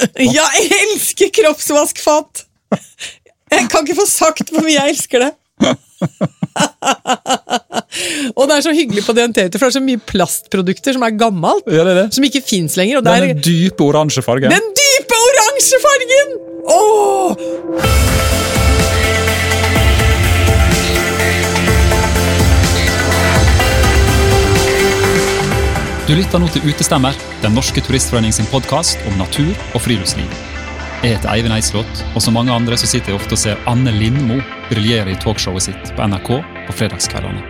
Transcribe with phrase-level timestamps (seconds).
[0.38, 2.46] Jeg elsker kroppsvaskfat!
[3.52, 5.32] Jeg kan ikke få sagt hvor mye jeg elsker det.
[8.38, 11.12] og det er så hyggelig på DNT, for det er så mye plastprodukter som er
[11.20, 11.68] gammelt.
[11.68, 12.08] Ja, det er det.
[12.16, 12.98] Som ikke fins lenger.
[12.98, 14.48] Og det er Den dype oransje fargen.
[14.50, 16.28] den dype oransje fargen!
[16.72, 18.31] Åh!
[26.12, 30.28] Du lytter nå til Utestemmer, Den norske turistforening sin podkast om natur og friluftsliv.
[31.00, 33.94] Jeg heter Eivind Eislott, og som mange andre så sitter jeg ofte og ser Anne
[33.96, 34.36] Lindmo
[34.68, 36.28] briljere i talkshowet sitt på NRK
[36.66, 37.40] på fredagskveldene.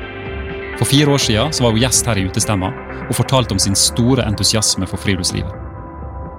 [0.79, 2.71] For fire år siden så var hun gjest her i Utestemma
[3.09, 5.51] og fortalte om sin store entusiasme for friluftslivet.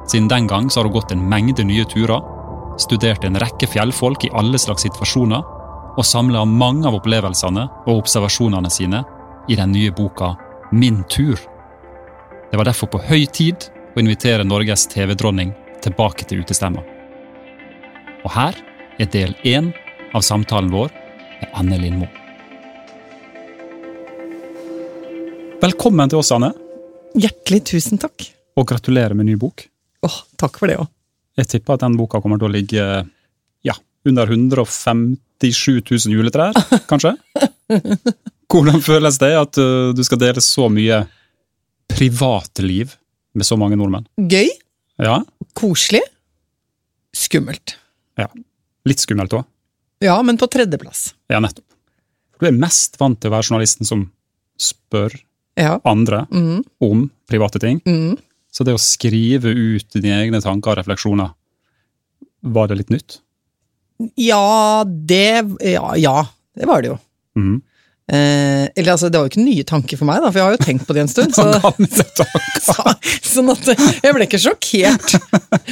[0.08, 2.24] Siden den gang så har hun gått en mengde nye turer,
[2.80, 5.44] studert en rekke fjellfolk i alle slags situasjoner,
[6.00, 9.04] og samla mange av opplevelsene og observasjonene sine
[9.52, 10.38] i den nye boka
[10.72, 11.36] Min tur.
[12.54, 13.64] Det var derfor på høy tid
[13.98, 16.84] å invitere Norges TV-dronning tilbake til Utestemma.
[18.22, 18.60] Og her
[19.02, 19.72] er del én
[20.14, 20.92] av samtalen vår
[21.40, 22.06] med Anne Lindmo.
[25.64, 26.52] Velkommen til oss, Anne,
[27.18, 28.28] Hjertelig tusen takk.
[28.54, 29.66] og gratulerer med ny bok.
[30.06, 30.94] Åh, takk for det òg.
[31.42, 32.86] Jeg tipper at den boka kommer til å ligge
[33.66, 36.54] ja, under 157 000 juletrær,
[36.92, 37.16] kanskje?
[38.46, 41.02] Hvordan føles det at uh, du skal dele så mye
[41.92, 42.96] privatliv
[43.34, 44.06] med så mange nordmenn?
[44.18, 44.50] Gøy,
[45.02, 45.24] Ja,
[45.58, 46.02] koselig,
[47.16, 47.78] skummelt.
[48.18, 48.28] ja.
[48.86, 49.46] Litt skummelt òg.
[50.04, 51.14] Ja, men på tredjeplass.
[51.32, 51.66] Ja, nettopp.
[52.40, 54.12] Du er mest vant til å være journalisten som
[54.60, 55.14] spør
[55.58, 55.80] Ja.
[55.86, 57.80] andre Mm, om private ting.
[57.86, 58.18] mm.
[58.52, 61.34] Så det å skrive ut dine egne tanker og refleksjoner,
[62.44, 63.20] var det litt nytt?
[64.18, 66.26] Ja, det ja, ja,
[66.56, 67.00] det var det jo.
[67.38, 67.62] Mhm.
[68.14, 70.58] Eh, eller altså, det var jo ikke nye tanker for meg, da, for jeg har
[70.58, 71.34] jo tenkt på det en stund.
[71.34, 71.48] Så,
[72.68, 72.94] så,
[73.26, 75.18] sånn at jeg ble ikke sjokkert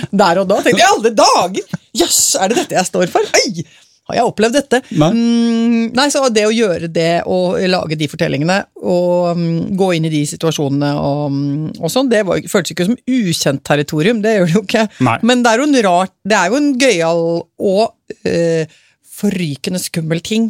[0.09, 0.59] der og da.
[0.65, 1.79] Tenkte jeg, alle dager!
[2.01, 3.41] Jøss, er det dette jeg står for?
[3.41, 3.65] Oi!
[4.09, 4.79] Har jeg opplevd dette?
[4.97, 5.09] Nei.
[5.13, 9.43] Mm, nei, så det å gjøre det og lage de fortellingene og um,
[9.77, 13.63] gå inn i de situasjonene og, mm, og sånn, det var, føltes ikke som ukjent
[13.67, 14.85] territorium, det gjør det jo ikke.
[15.05, 15.15] Nei.
[15.29, 17.23] Men det er jo en rart, det er jo en gøyal
[17.71, 18.79] og uh,
[19.21, 20.49] forrykende skummel ting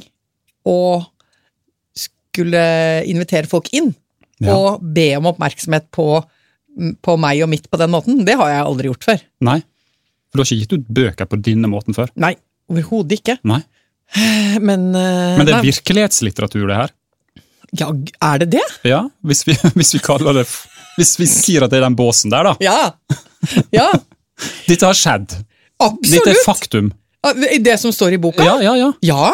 [0.65, 0.79] å
[2.31, 2.61] skulle
[3.09, 3.91] invitere folk inn
[4.41, 4.55] Ja.
[4.55, 6.05] og be om oppmerksomhet på,
[7.05, 8.23] på meg og mitt på den måten.
[8.25, 9.19] Det har jeg aldri gjort før.
[9.45, 9.59] Nei.
[10.31, 12.09] For du har ikke gitt ut bøker på denne måten før?
[12.15, 12.33] Nei,
[12.71, 13.35] overhodet ikke.
[13.45, 13.59] Nei.
[14.67, 15.67] Men, uh, Men det er nei.
[15.69, 16.95] virkelighetslitteratur, det her.
[17.77, 17.91] Ja,
[18.31, 18.63] er det det?
[18.87, 20.47] Ja, hvis vi, hvis vi kaller det
[20.97, 22.55] Hvis vi sier at det er den båsen der, da.
[22.59, 23.61] Ja.
[23.71, 23.85] Ja,
[24.69, 25.37] Dette har skjedd.
[26.01, 26.89] Dette er faktum.
[27.61, 28.41] Det som står i boka?
[28.43, 28.89] Ja, ja, ja.
[29.05, 29.29] Ja,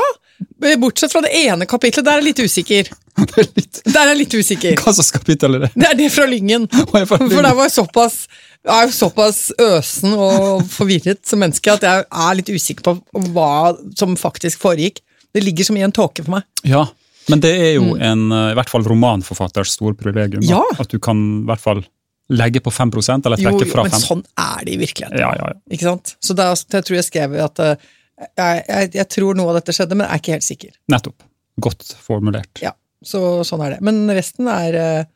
[0.81, 2.89] Bortsett fra det ene kapitlet, der er jeg litt usikker.
[3.17, 4.75] Det er litt, Der er jeg litt usikker.
[4.77, 5.69] hva slags kapittel er det?
[5.73, 6.67] Det er det fra Lyngen.
[6.91, 8.17] For der var jeg såpass,
[8.61, 13.23] jeg er jo såpass øsen og forvirret som menneske at jeg er litt usikker på
[13.33, 15.01] hva som faktisk foregikk.
[15.33, 16.45] Det ligger som i en tåke for meg.
[16.65, 16.85] Ja,
[17.31, 20.45] men det er jo en, eh, i hvert fall romanforfatters store privilegium.
[20.45, 20.61] Ja.
[20.79, 21.83] At du kan i hvert fall
[22.29, 25.19] legge på 5% eller Jo, trekke jo, fra men sånn er det i virkeligheten.
[25.19, 25.59] Ja, ja, ja.
[25.71, 26.15] Ikke sant?
[26.23, 27.85] Så da, jeg tror jeg skrev at eh,
[28.17, 30.73] jeg, jeg, jeg tror noe av dette skjedde, men jeg er ikke helt sikker.
[30.93, 31.25] Nettopp.
[31.61, 32.61] Godt formulert.
[32.61, 32.73] Ja,
[33.05, 33.79] så sånn er det.
[33.85, 35.07] Men resten er, eh,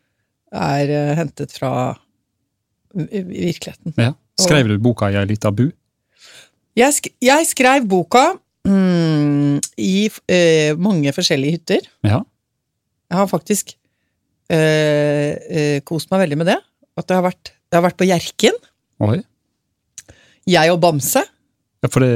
[0.58, 1.72] er eh, hentet fra
[2.94, 3.96] virkeligheten.
[3.98, 4.14] Ja.
[4.42, 5.68] Skrev du boka i ei lita bu?
[6.78, 8.24] Jeg, sk jeg skrev boka
[8.68, 11.88] mm, i uh, mange forskjellige hytter.
[12.08, 12.22] Ja.
[13.12, 16.58] Jeg har faktisk uh, uh, kost meg veldig med det.
[17.00, 18.58] At det har vært, det har vært på Hjerkinn.
[20.50, 21.24] Jeg og Bamse,
[21.82, 22.12] Ja, for det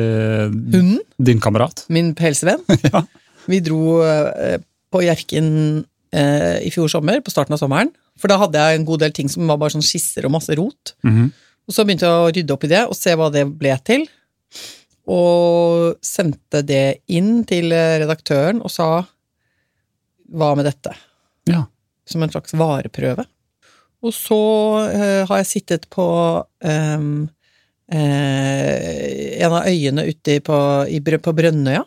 [0.75, 1.85] hunden, din kamerat?
[1.89, 2.63] min helsevenn?
[2.85, 3.03] Ja.
[3.49, 4.57] Vi dro eh,
[4.93, 7.91] på Hjerkinn eh, i fjor sommer, på starten av sommeren.
[8.17, 10.55] For da hadde jeg en god del ting som var bare sånn skisser og masse
[10.57, 10.95] rot.
[11.05, 11.33] Mhm.
[11.65, 14.03] Og så begynte jeg å rydde opp i det og se hva det ble til.
[15.09, 18.89] Og sendte det inn til eh, redaktøren og sa
[20.33, 20.93] hva med dette?
[21.49, 21.63] Ja.
[22.09, 23.25] Som en slags vareprøve.
[24.05, 24.37] Og så
[24.91, 26.05] eh, har jeg sittet på
[26.65, 27.27] ehm,
[27.91, 30.57] eh, en av øyene ute på,
[30.89, 31.83] i, på Brønnøya.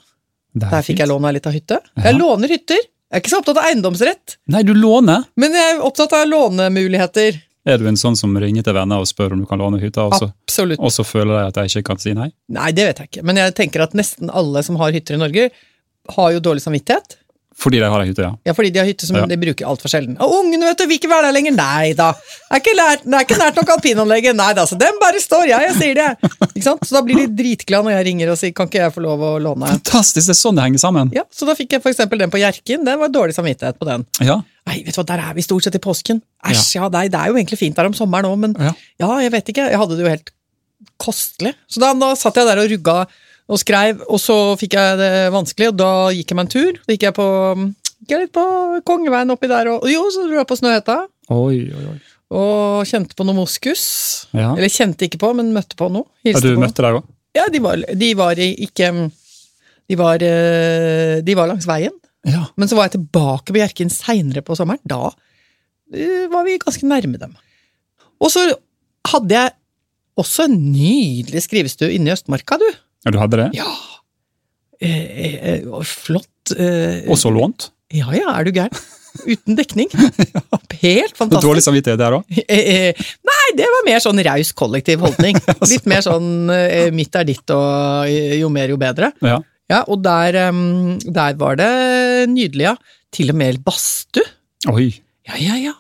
[0.58, 1.81] Det er Der fikk jeg låne ei lita hytte.
[1.96, 2.06] Ja.
[2.08, 2.81] Jeg låner hytter!
[3.08, 5.23] Jeg er ikke så opptatt av eiendomsrett, Nei, du låner!
[5.40, 7.38] men jeg er opptatt av lånemuligheter.
[7.69, 10.05] Er du en sånn som ringer til venner og spør om du kan låne hytta,
[10.08, 10.28] og
[10.76, 12.28] og så føler de at de ikke kan si nei?
[12.52, 15.23] Nei, det vet jeg ikke, men jeg tenker at nesten alle som har hytter i
[15.23, 15.49] Norge,
[16.17, 17.17] har jo dårlig samvittighet.
[17.58, 18.31] Fordi de har ei hytte, ja.
[18.46, 19.25] Ja, fordi de har hytte som Ja.
[19.26, 20.14] de bruker altfor sjelden.
[20.22, 21.55] Og ungene vet du, vil ikke være der lenger.
[21.58, 22.12] Nei da.
[22.14, 24.37] Det er ikke, lært, det er ikke nært nok alpinanlegget.
[24.38, 26.06] Nei da, så den bare står, ja, jeg sier det.
[26.52, 26.87] Ikke sant?
[26.87, 29.25] Så da blir de dritglade når jeg ringer og sier kan ikke jeg få lov
[29.26, 29.66] å låne.
[29.75, 30.28] Fantastisk!
[30.31, 31.10] Det er sånn det henger sammen.
[31.19, 32.84] Ja, Så da fikk jeg eksempel den på Hjerkinn.
[32.87, 34.06] Den var dårlig samvittighet på den.
[34.22, 34.38] Ja.
[34.69, 36.22] Nei, vet du hva, der er vi stort sett i påsken.
[36.46, 38.72] Æsj, ja, nei, det er jo egentlig fint der om sommeren òg, men Ja.
[39.02, 39.66] ja, jeg vet ikke.
[39.72, 40.31] Jeg hadde det jo helt
[40.99, 41.54] kostelig.
[41.70, 42.99] Så da, da satt jeg der og rugga
[43.49, 46.81] og skreiv, og så fikk jeg det vanskelig, og da gikk jeg meg en tur.
[46.85, 47.29] Da gikk jeg på
[47.99, 48.47] gikk jeg litt på
[48.89, 50.99] Kongeveien oppi der, og jo, så dro jeg på Snøhetta.
[51.35, 51.99] Oi, oi, oi.
[52.39, 53.85] Og kjente på noe moskus.
[54.37, 54.53] Ja.
[54.53, 56.11] Eller kjente ikke på, men møtte på noe.
[56.29, 56.61] Ja, du på.
[56.61, 57.09] møtte deg òg?
[57.37, 58.91] Ja, de var, de var ikke
[59.89, 61.95] de var, eh, de var langs veien.
[62.29, 62.45] Ja.
[62.61, 64.83] Men så var jeg tilbake på Hjerkinn seinere på sommeren.
[64.85, 65.09] Da
[65.95, 67.33] eh, var vi ganske nærme dem.
[68.21, 68.45] Og så
[69.09, 69.55] hadde jeg
[70.19, 72.69] også en nydelig skrivestue inne i Østmarka, du.
[73.08, 73.49] Ja, du hadde det?
[73.58, 73.72] Ja.
[74.78, 76.52] Eh, eh, og flott.
[76.55, 77.70] Eh, Også lånt?
[77.94, 78.84] Ja ja, er du gæren?
[79.32, 79.88] Uten dekning.
[79.90, 81.43] Helt fantastisk.
[81.43, 82.38] Dårlig samvittighet der òg?
[82.44, 85.40] Eh, eh, Nei, det var mer sånn raus kollektiv holdning.
[85.72, 88.06] Litt mer sånn eh, mitt er ditt og
[88.38, 89.11] jo mer jo bedre.
[89.25, 89.40] Ja.
[89.69, 91.72] Ja, og der, um, der var det
[92.32, 92.76] nydelig, ja.
[93.12, 94.25] Til og med badstue.
[94.72, 94.87] Oi.
[95.28, 95.75] Ja, ja, ja.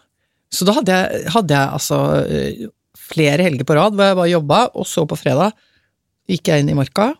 [0.52, 2.66] Så da hadde jeg, hadde jeg altså eh,
[3.08, 5.56] flere helger på rad hvor jeg bare jobba, og så på fredag
[6.28, 7.12] gikk jeg inn i marka.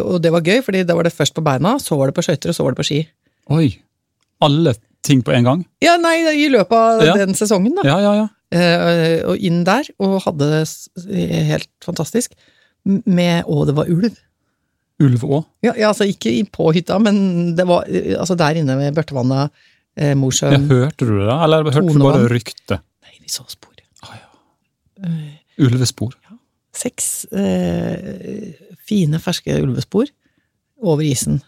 [0.00, 2.24] Og det var gøy, fordi da var det først på beina, så var det på
[2.24, 3.00] skøyter, og så var det på ski.
[3.52, 3.66] Oi.
[4.42, 4.72] Alle
[5.04, 5.64] ting på en gang?
[5.84, 7.14] Ja, nei, i løpet av Ja.
[7.20, 7.82] den sesongen, da.
[7.84, 8.28] Ja, ja, ja.
[8.52, 12.32] Eh, og inn der, og hadde det helt fantastisk.
[12.84, 14.16] Med Og det var ulv.
[15.02, 15.44] Ulv òg?
[15.62, 17.84] Ja, ja, altså ikke på hytta, men det var
[18.18, 19.50] altså der inne ved Børtevannet,
[19.96, 21.44] eh, Ja, hørte du det, da?
[21.44, 22.80] Eller hørte du bare rykte?
[23.02, 23.68] Nei, vi så spor.
[25.58, 26.14] Ulvespor?
[26.72, 28.52] Seks eh,
[28.88, 30.08] fine, ferske ulvespor
[30.82, 31.40] over isen.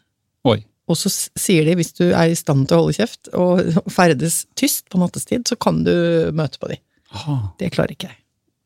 [0.49, 0.61] Oi.
[0.85, 3.62] Og så sier de hvis du er i stand til å holde kjeft og
[3.97, 5.94] ferdes tyst på nattestid, så kan du
[6.37, 6.81] møte på de.
[7.15, 7.38] Aha.
[7.61, 8.21] Det klarer ikke jeg.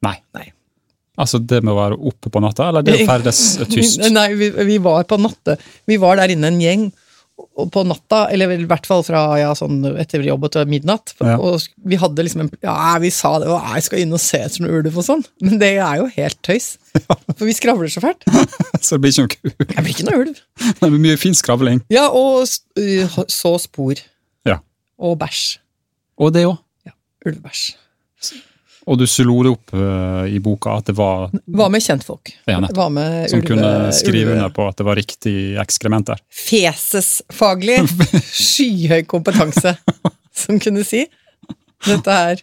[0.06, 0.16] Nei.
[0.36, 0.48] Nei.
[1.18, 4.02] Altså det med å være oppe på natta, eller det å ferdes tyst?
[4.14, 5.58] Nei, vi, vi var på natte.
[5.88, 6.88] Vi var der inne en gjeng
[7.72, 11.14] på natta, eller i hvert fall fra ja, sånn etter jobb til midnatt.
[11.22, 11.36] Ja.
[11.38, 14.40] Og vi hadde liksom en Ja, vi sa det, og jeg skal inn og se
[14.46, 15.24] etter noe ulv og sånn.
[15.44, 16.76] Men det er jo helt tøys.
[17.34, 18.26] For vi skravler så fælt.
[18.84, 19.66] Så det blir ikke noe ulv?
[19.68, 20.42] Det blir ikke noe ulv.
[20.78, 21.82] Det blir mye fin skravling.
[21.92, 23.98] Ja, og så spor.
[24.46, 24.60] Ja.
[24.98, 25.58] Og bæsj.
[26.18, 26.58] Og det òg.
[27.26, 27.74] Ulvebæsj.
[28.88, 32.30] Og du slo det opp uh, i boka at det var Hva med kjentfolk?
[32.48, 32.58] Ja.
[32.64, 36.22] Med som ulve- kunne skrive ulve- under på at det var riktig ekskrement der.
[36.32, 37.82] Fesesfaglig
[38.48, 39.74] skyhøy kompetanse,
[40.32, 41.04] som kunne si.
[41.86, 42.40] Dette her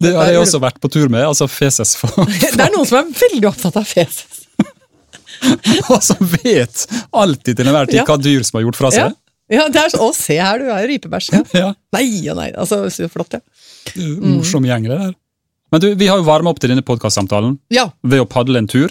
[0.00, 1.26] Det har jeg også vært på tur med.
[1.26, 4.46] altså Feses for, Det er noen som er veldig opptatt av feses.
[5.92, 6.86] Og som vet
[7.16, 8.06] alltid til enhver tid Ja.
[8.08, 9.14] hva dyr som har gjort fra seg.
[9.50, 11.30] ja, det er så, Å, se her, du er rypebæsj.
[11.34, 11.42] Ja.
[11.56, 11.70] Ja.
[11.96, 12.50] Nei og nei.
[12.54, 12.82] Altså,
[13.12, 13.42] flott, ja.
[14.20, 15.14] Morsom gjeng, det der.
[15.72, 17.88] Men du, vi har jo varma opp til denne podkastsamtalen Ja.
[18.02, 18.90] ved å padle en tur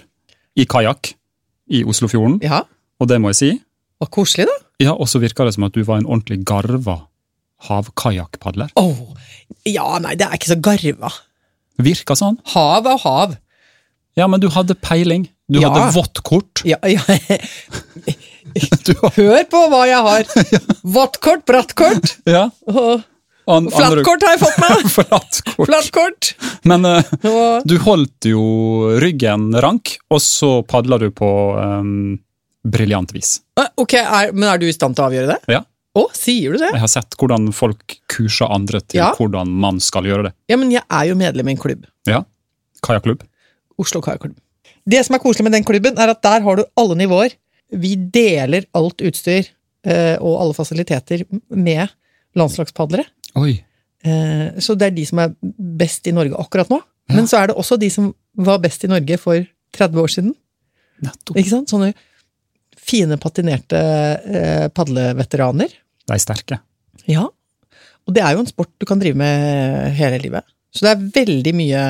[0.55, 1.13] i kajakk
[1.69, 2.39] i Oslofjorden.
[2.43, 2.63] ja.
[2.99, 3.49] Og det må jeg si.
[4.01, 4.55] Og koselig, da.
[4.79, 7.07] Ja, Og så virka det som at du var en ordentlig garva
[7.67, 8.69] havkajakkpadler.
[8.75, 8.97] Åh,
[9.67, 11.11] ja, nei, det er ikke så garva.
[11.79, 12.37] Virka sånn.
[12.53, 13.37] Hav er hav.
[14.19, 15.29] Ja, men du hadde peiling.
[15.49, 15.69] Du Ja.
[15.69, 16.61] hadde vått kort.
[16.65, 16.99] Ja, ja.
[19.15, 20.23] Hør på hva jeg har!
[20.95, 22.49] Våttkort, brattkort ja.
[22.67, 23.03] og
[23.49, 24.83] An, flattkort har jeg fått meg!
[24.97, 25.69] Flattkort.
[25.69, 26.29] Flattkort!
[26.69, 28.43] Men uh, du holdt jo
[29.01, 32.19] ryggen rank, og så padla du på um,
[32.67, 33.39] briljant vis.
[33.79, 35.39] Ok, er, Men er du i stand til å avgjøre det?
[35.57, 35.63] Ja.
[35.97, 36.69] Å, sier du det?
[36.75, 39.09] Jeg har sett hvordan folk kurser andre til Ja.
[39.17, 40.33] hvordan man skal gjøre det.
[40.51, 41.87] Ja, men jeg er jo medlem i en klubb.
[42.07, 42.21] Ja.
[42.85, 43.25] Kajakklubb.
[43.81, 44.37] Oslo Kajakklubb.
[44.89, 47.33] Det som er koselig med den klubben, er at der har du alle nivåer.
[47.73, 49.49] Vi deler alt utstyr
[49.85, 51.89] eh, og alle fasiliteter med
[52.37, 53.05] landslagspadlere.
[53.37, 53.57] Oi.
[54.07, 55.33] Eh, så det er de som er
[55.79, 56.79] best i Norge akkurat nå.
[57.09, 59.41] Men så er det også de som var best i Norge for
[59.75, 60.35] 30 år siden.
[61.03, 61.37] Nettopp.
[61.39, 61.71] Ikke sant?
[61.71, 61.93] Sånne
[62.89, 65.73] fine, patinerte eh, padleveteraner.
[66.05, 66.59] De er sterke.
[67.09, 67.27] Ja.
[68.07, 70.47] Og det er jo en sport du kan drive med hele livet.
[70.73, 71.83] Så det er veldig mye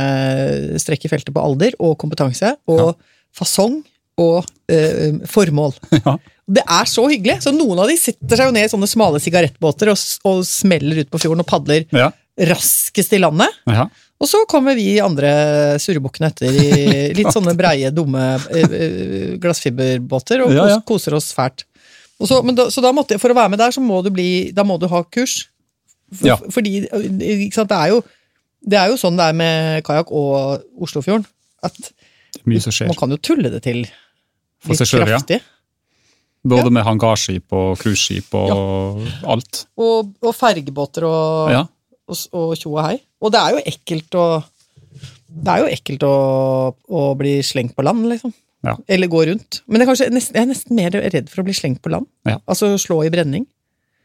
[0.80, 2.94] strekk i feltet på alder og kompetanse og
[3.36, 3.82] fasong
[4.20, 5.76] og eh, formål.
[6.00, 6.18] Ja.
[6.50, 7.38] Det er så hyggelig!
[7.46, 11.04] Så noen av de sitter seg jo ned i sånne smale sigarettbåter og, og smeller
[11.04, 12.10] ut på fjorden og padler Ja.
[12.50, 13.54] raskest i landet.
[13.70, 13.88] ja.
[14.20, 15.30] Og så kommer vi andre
[15.80, 16.72] surrebukkene etter i
[17.20, 21.64] litt sånne breie, dumme eh, eh, glassfiberbåter og Ja, koser oss fælt.
[22.20, 24.52] Så, men da, så da måtte, for å være med der, så må du bli
[24.52, 25.46] Da må du ha kurs.
[26.12, 26.50] For.
[26.52, 26.82] Fordi
[27.54, 28.02] sant, det, er jo,
[28.68, 31.24] det er jo sånn det er med kajakk og Oslofjorden.
[31.64, 31.80] At
[32.92, 35.40] man kan jo tulle det til litt kraftig.
[35.40, 35.59] ja.
[36.48, 36.70] Både Ja.
[36.72, 39.66] med hangarskip og cruiseskip og alt.
[39.78, 41.66] Og, og fergebåter og Ja.
[42.56, 43.00] tjo og hei.
[43.22, 44.44] Og det er jo ekkelt å
[45.30, 48.34] Det er jo ekkelt å, å bli slengt på land, liksom.
[48.66, 48.74] Ja.
[48.90, 49.62] Eller gå rundt.
[49.68, 52.08] Men jeg er, nesten, jeg er nesten mer redd for å bli slengt på land.
[52.26, 52.40] Ja.
[52.50, 53.46] Altså slå i brenning.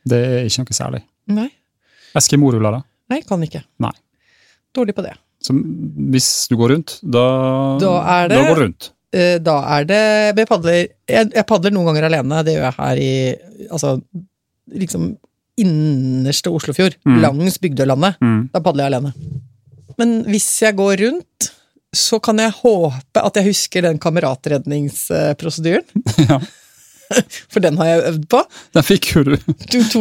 [0.07, 1.03] Det er ikke noe særlig.
[1.26, 1.49] Nei,
[2.14, 2.83] Eskimoruller, da?
[3.11, 3.64] nei, kan ikke.
[3.81, 3.91] Nei.
[4.76, 5.14] Dårlig på det.
[5.43, 5.57] Så
[6.12, 7.25] hvis du går rundt, da,
[7.81, 8.91] Da det- da går du rundt.
[9.14, 10.00] Eh, da er det
[10.40, 10.78] Jeg padler,
[11.09, 13.12] jeg, jeg padler noen ganger alene, det gjør jeg her i
[13.71, 13.94] Altså
[14.75, 15.12] liksom
[15.61, 17.21] innerste Oslofjord, Mm.
[17.23, 18.16] langs Bygdølandet.
[18.21, 18.49] Mm.
[18.52, 19.12] Da padler jeg alene.
[20.00, 21.50] Men hvis jeg går rundt,
[21.94, 25.87] så kan jeg håpe at jeg husker den kameratredningsprosedyren.
[26.28, 26.40] Ja.
[27.52, 28.40] For den har jeg øvd på.
[28.76, 29.35] Den fikk jo du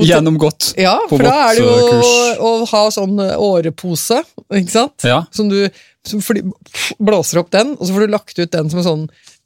[0.05, 0.73] gjennomgått.
[0.79, 4.21] ja, på for da er det jo eh, å, å ha sånn årepose,
[4.53, 5.05] ikke sant?
[5.07, 5.23] Ja.
[5.35, 5.59] Som du
[6.07, 6.41] som fly,
[6.99, 9.03] blåser opp den, og så får du lagt ut den som en sånn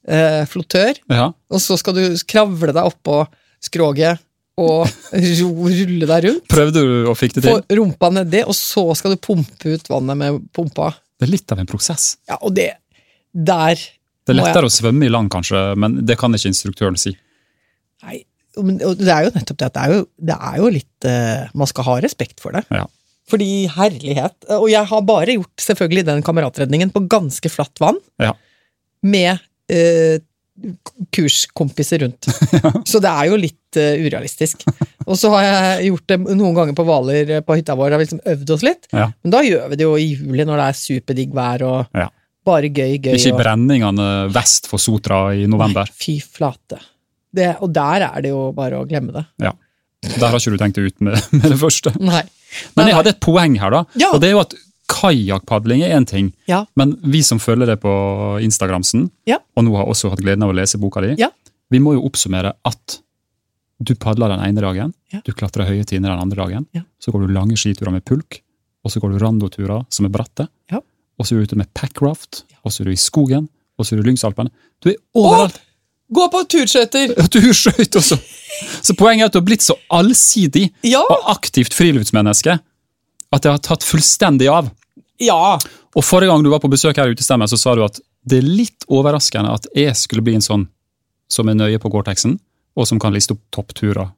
[0.09, 1.27] eh, flottør, ja.
[1.53, 3.19] og så skal du kravle deg oppå
[3.63, 4.23] skroget
[4.57, 6.47] og rulle deg rundt.
[6.49, 10.17] Prøvde du og fikk det Få rumpa nedi, og så skal du pumpe ut vannet
[10.17, 10.89] med pumpa.
[11.17, 12.15] Det er litt av en prosess.
[12.29, 12.71] Ja, og det
[13.37, 16.97] Der Det er jeg- lettere å svømme i land, kanskje, men det kan ikke instruktøren
[16.97, 17.13] si.
[18.05, 18.19] Nei,
[18.57, 21.69] det er jo nettopp det at det er jo, det er jo litt eh, Man
[21.69, 22.63] skal ha respekt for det.
[22.73, 22.85] Ja.
[23.27, 27.99] Fordi herlighet Og jeg har bare gjort selvfølgelig den kameratredningen på ganske flatt vann.
[28.23, 28.31] Ja.
[29.05, 29.37] Med
[29.69, 30.17] eh,
[31.13, 32.25] kurskompiser rundt.
[32.89, 34.63] Så det er jo litt uh, urealistisk.
[35.05, 38.01] Og så har jeg gjort det noen ganger på Hvaler eh, på hytta vår, har
[38.01, 38.87] liksom øvd oss litt.
[38.91, 39.05] Ja.
[39.23, 42.07] Men da gjør vi det jo i juli når det er superdigg vær og Ja.
[42.47, 43.13] bare gøy, gøy.
[43.19, 45.87] Ikke og- brenningene vest for Sotra i november.
[45.87, 46.81] Nei, fy flate.
[47.35, 49.25] Det, og der er det jo bare å glemme det.
[49.43, 49.51] Ja.
[50.03, 51.91] Der har ikke du tenkt deg ut med, med det første.
[51.99, 52.23] Nei.
[52.77, 53.83] Men jeg hadde et poeng her, da.
[53.99, 54.11] Ja.
[54.13, 54.53] Og det er jo at
[54.87, 56.65] kajakkpadling er én ting, Ja.
[56.79, 57.91] men vi som følger det på
[58.43, 59.37] Instagramsen, Ja.
[59.57, 61.29] og nå har også hatt gleden av å lese boka di, Ja.
[61.69, 62.99] vi må jo oppsummere at
[63.83, 64.93] du padler den ene dagen,
[65.25, 66.65] du klatrer høye tinder den andre dagen,
[66.99, 68.41] så går du lange skiturer med pulk,
[68.85, 70.79] og så går du randoturer som er bratte, Ja.
[71.19, 73.93] og så er du ute med packraft, og så er du i skogen, og så
[73.93, 74.49] er du i Lyngsalpene.
[74.81, 75.59] Du er overalt!
[76.13, 77.13] Gå på turskøyter!
[77.33, 78.17] Turskøyter også!
[78.81, 81.01] Så poenget er at du har blitt så allsidig Ja!
[81.03, 84.69] og aktivt friluftsmenneske at det har tatt fullstendig av.
[85.19, 85.57] Ja!
[85.97, 88.39] Og Forrige gang du var på besøk her i Utestemmen, så sa du at det
[88.39, 90.63] er litt overraskende at jeg skulle bli en sånn
[91.31, 92.37] som er nøye på Gore-Texen,
[92.77, 94.13] og som kan liste opp toppturer,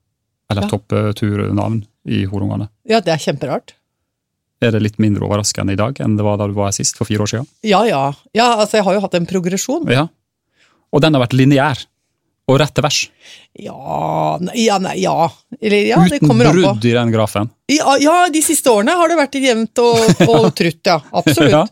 [0.51, 0.69] eller Ja.
[0.69, 2.69] toppturnavn i Horungane.
[2.85, 3.73] Ja, det er kjemperart.
[4.61, 6.97] Er det litt mindre overraskende i dag enn det var da du var her sist,
[6.99, 7.47] for fire år siden?
[7.63, 8.13] Ja, ja.
[8.35, 9.87] Ja, altså, jeg har jo hatt en progresjon.
[9.89, 10.07] Ja.
[10.93, 11.85] Og den har vært lineær.
[12.49, 12.99] Og rett til vers.
[13.61, 13.75] Ja
[14.57, 15.27] Ja, nei, ja.
[15.61, 16.63] Eller, ja, det Uten kommer an på.
[16.63, 17.49] brudd i den grafen.
[17.69, 20.97] Ja, ja, de siste årene har det vært jevnt og, og trutt, ja.
[21.21, 21.53] Absolutt.
[21.53, 21.65] Ja.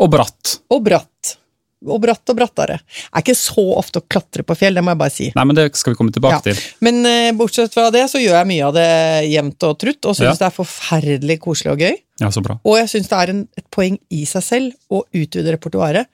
[0.00, 0.58] Og bratt.
[0.72, 1.36] Og bratt.
[1.88, 2.76] Og bratt og brattere.
[2.84, 5.30] Det er ikke så ofte å klatre på fjell, det må jeg bare si.
[5.32, 6.58] Nei, men det skal vi komme tilbake til.
[6.84, 8.88] Men uh, bortsett fra det, så gjør jeg mye av det
[9.30, 11.96] jevnt og trutt, og syns det er forferdelig koselig og gøy.
[12.20, 12.58] Ja, så bra.
[12.68, 16.10] Og jeg syns det er en, et poeng i seg selv å utvide repertoaret.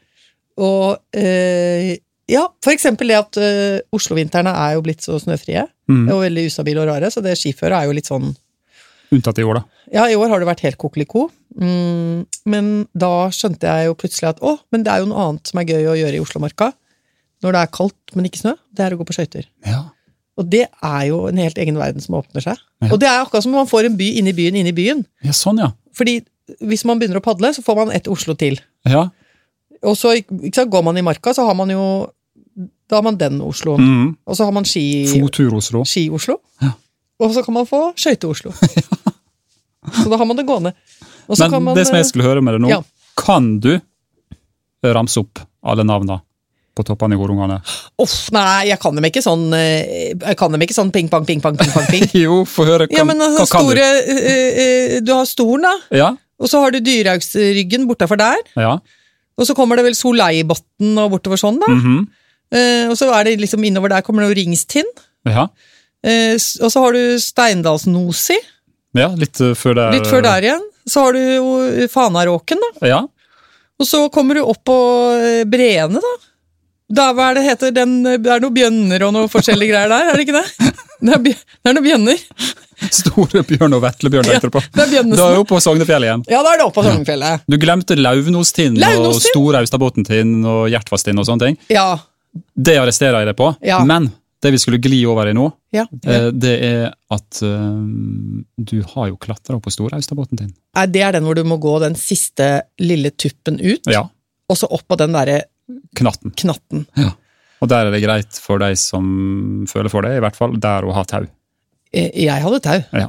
[0.63, 1.97] Og eh,
[2.29, 2.43] ja,
[2.73, 6.09] eksempel det at uh, Oslo-vintrene er jo blitt så snøfrie Mm.
[6.11, 8.33] og veldig ustabile og rare, så det skiføret er jo litt sånn
[9.15, 9.63] Unntatt i år, da.
[9.95, 14.33] Ja, i år har det vært helt kokeliko, mm, men da skjønte jeg jo plutselig
[14.33, 16.73] at å, men det er jo noe annet som er gøy å gjøre i Oslomarka.
[17.45, 19.47] Når det er kaldt, men ikke snø, det er å gå på skøyter.
[19.63, 19.85] Ja.
[20.37, 22.59] Og det er jo en helt egen verden som åpner seg.
[22.83, 22.91] Ja.
[22.91, 25.05] Og det er akkurat som om man får en by inni byen inni byen.
[25.23, 25.71] ja, sånn, ja.
[25.95, 26.19] Fordi
[26.67, 28.59] hvis man begynner å padle, så får man et Oslo til.
[28.91, 29.07] Ja.
[29.87, 31.87] Og så sant, går man i marka, så har man jo
[32.91, 33.83] Da har man den Osloen.
[33.83, 34.11] Mm.
[34.27, 35.07] Og så har man ski-.
[35.11, 36.39] Ski-Oslo.
[36.63, 36.73] Ja.
[37.23, 38.53] Og så kan man få Skøyte-Oslo.
[39.87, 40.73] Så da har man det gående.
[41.27, 42.81] Og så Men kan man, det som jeg eh, skulle høre med deg nå, ja.
[43.19, 43.77] kan du
[44.83, 46.17] ramse opp alle navna
[46.77, 47.61] på toppene i Horungane?
[48.03, 51.25] Uff, nei, jeg kan dem ikke sånn eh, Jeg kan dem ikke sånn ping, pang,
[51.29, 52.91] ping, pang, ping, jo, få høre.
[52.93, 55.75] Ja, men altså, hva kan store eh, eh, Du har Storen, da.
[56.03, 56.11] Ja,
[56.43, 58.43] Og så har du Dyrhaugsryggen bortafor der.
[58.59, 58.77] ja.
[59.37, 61.69] Og så kommer det vel Soleibotn og bortover sånn, da.
[61.69, 62.07] mhm,
[62.55, 65.03] Eh, og så er det liksom innover der kommer det noe Ringstind.
[65.27, 65.49] ja.
[66.07, 68.37] Eh, og så har du Steindalsnosi,
[68.95, 69.93] ja, litt uh, før der.
[69.97, 70.63] litt før der igjen.
[70.87, 72.87] Så har du jo Fanaråken, da.
[72.87, 73.01] Ja,
[73.81, 74.77] Og så kommer du opp på
[75.19, 76.13] eh, Breene, da.
[76.87, 80.13] Da, hva er det heter den, Det er noen bjønner og noe forskjellige greier der,
[80.13, 80.75] er det ikke det?
[80.97, 82.21] Det er, det er noen bjønner.
[82.95, 84.63] Store bjørn og vetlebjørn Ja, etterpå.
[84.73, 85.03] det er.
[85.11, 86.23] Da er du oppe på Sognefjell igjen.
[86.31, 87.45] Ja, da er det oppe på Sognefjellet.
[87.51, 90.47] Du glemte Lauvnostind og Lauvnostind?
[90.49, 91.59] Og Hjertfasttind og sånne ting.
[91.75, 91.99] Ja.
[92.55, 93.83] Det arresterer jeg deg på, Ja.
[93.85, 94.11] men
[94.43, 95.87] det vi skulle gli over i nå, ja.
[96.07, 97.81] eh, det er at eh,
[98.59, 101.79] du har jo klatra på Storaustabåten din Nei, Det er den hvor du må gå
[101.83, 104.05] den siste lille tuppen ut, Ja,
[104.49, 105.45] og så opp på den derre
[105.97, 106.31] knatten.
[106.37, 106.87] knatten.
[107.61, 110.85] Og der er det greit for de som føler for det, i hvert fall der
[110.87, 111.25] å ha tau.
[111.93, 112.83] Eh, Jeg hadde tau.
[112.93, 113.09] Ja.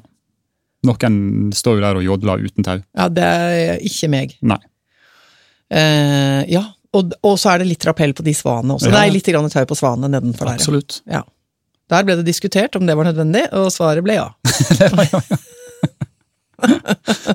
[0.88, 2.80] Noen står jo der og jodler uten tau.
[2.96, 4.38] Ja, det er ikke meg.
[4.42, 4.58] Nei.
[5.70, 6.64] Eh, ja,
[6.98, 8.89] og, og så er det litt rappell på de svanene også.
[8.92, 9.00] Ja.
[9.00, 10.58] Nei, litt grann tau på svanene nedenfor der.
[10.60, 11.01] Absolutt.
[11.10, 11.24] Ja.
[11.92, 14.27] Der ble det diskutert om det var nødvendig, og svaret ble ja.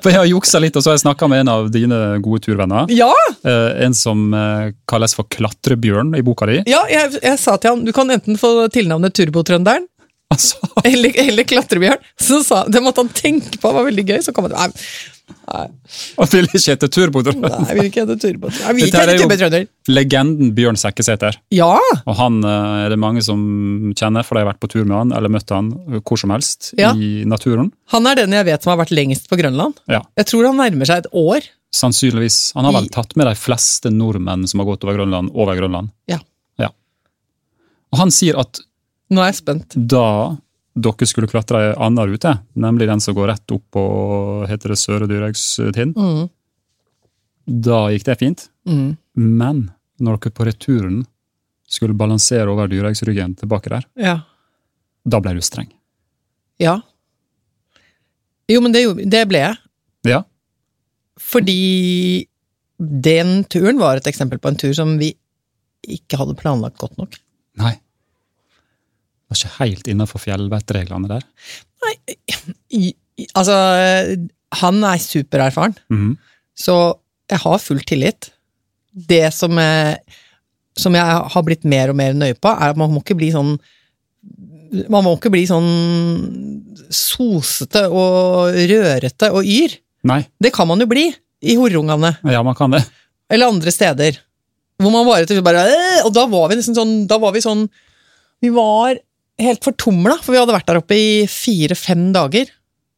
[0.03, 2.43] For jeg har juksa litt, og så har jeg snakka med en av dine gode
[2.43, 2.91] turvenner.
[2.91, 3.13] Ja!
[3.47, 6.59] Eh, en som eh, kalles for Klatrebjørn i boka di.
[6.69, 9.87] ja jeg, jeg sa til han du kan enten få tilnavnet Turbotrønderen
[10.33, 10.57] Altså,
[10.89, 12.01] eller, eller Klatrebjørn.
[12.19, 14.19] Så sa, det måtte han tenke på, det var veldig gøy.
[14.25, 14.69] Så kom han nei,
[15.53, 15.67] nei,
[16.17, 17.39] Han vil ikke hete Turbodrøm.
[17.43, 18.65] nei, jeg vil ikke hete Turbotrønder.
[18.67, 19.67] Jeg vil ikke er hete jo- Turbotrønder.
[19.87, 21.37] Legenden Bjørn Sekkesæter.
[21.51, 21.71] Ja!
[22.05, 24.95] Og han eh, er det mange som kjenner, for de har vært på tur med
[24.97, 26.91] han, eller møtt han eh, hvor som helst Ja.
[26.93, 27.71] i naturen.
[27.95, 29.79] Han er den jeg vet som har vært lengst på Grønland.
[29.87, 31.47] Ja, Jeg tror han nærmer seg et år.
[31.73, 32.51] Sannsynligvis.
[32.53, 35.89] Han har vel tatt med de fleste nordmenn som har gått over Grønland, over Grønland.
[36.07, 36.19] Ja.
[36.61, 36.69] Ja.
[37.93, 38.59] Og han sier at
[39.13, 39.73] Nå er jeg spent.
[39.75, 40.37] da
[40.75, 43.83] dere skulle klatre ei anna rute, nemlig den som går rett opp på
[44.49, 46.29] heter det Søre Dyrhaugstind, Mm.
[47.47, 48.49] da gikk det fint.
[48.67, 48.97] Mm.
[49.15, 51.05] Men når dere på returen
[51.67, 54.21] skulle balansere over Dyrhaugsryggen tilbake der, Ja.
[55.07, 55.69] da ble du streng.
[56.59, 56.81] ja.
[58.49, 59.57] Jo, men det, det ble jeg.
[60.03, 60.23] Ja.
[61.17, 62.27] Fordi
[62.77, 65.13] den turen var et eksempel på en tur som vi
[65.87, 67.15] ikke hadde planlagt godt nok.
[67.57, 67.79] Nei.
[69.33, 71.25] Var ikke helt innenfor fjellvettreglene der.
[72.71, 73.57] I, i, altså,
[74.61, 76.13] han er supererfaren, Mhm.
[76.55, 76.77] så
[77.29, 78.29] jeg har full tillit.
[78.93, 79.97] Det som jeg,
[80.77, 83.31] som jeg har blitt mer og mer nøye på, er at man må ikke bli
[83.33, 83.57] sånn
[84.89, 85.67] Man må ikke bli sånn
[86.89, 89.75] sosete og rørete og yr.
[90.09, 91.07] Nei, Det kan man jo bli
[91.43, 92.17] i Horungane.
[92.25, 92.83] ja, man kan det.
[93.29, 94.17] eller andre steder.
[94.81, 95.63] Hvor man bare, til slutt bare
[96.05, 97.69] Og da var vi nesten sånn Da var vi sånn
[98.41, 98.97] Vi var
[99.41, 102.51] helt fortumla, for vi hadde vært der oppe i fire-fem dager.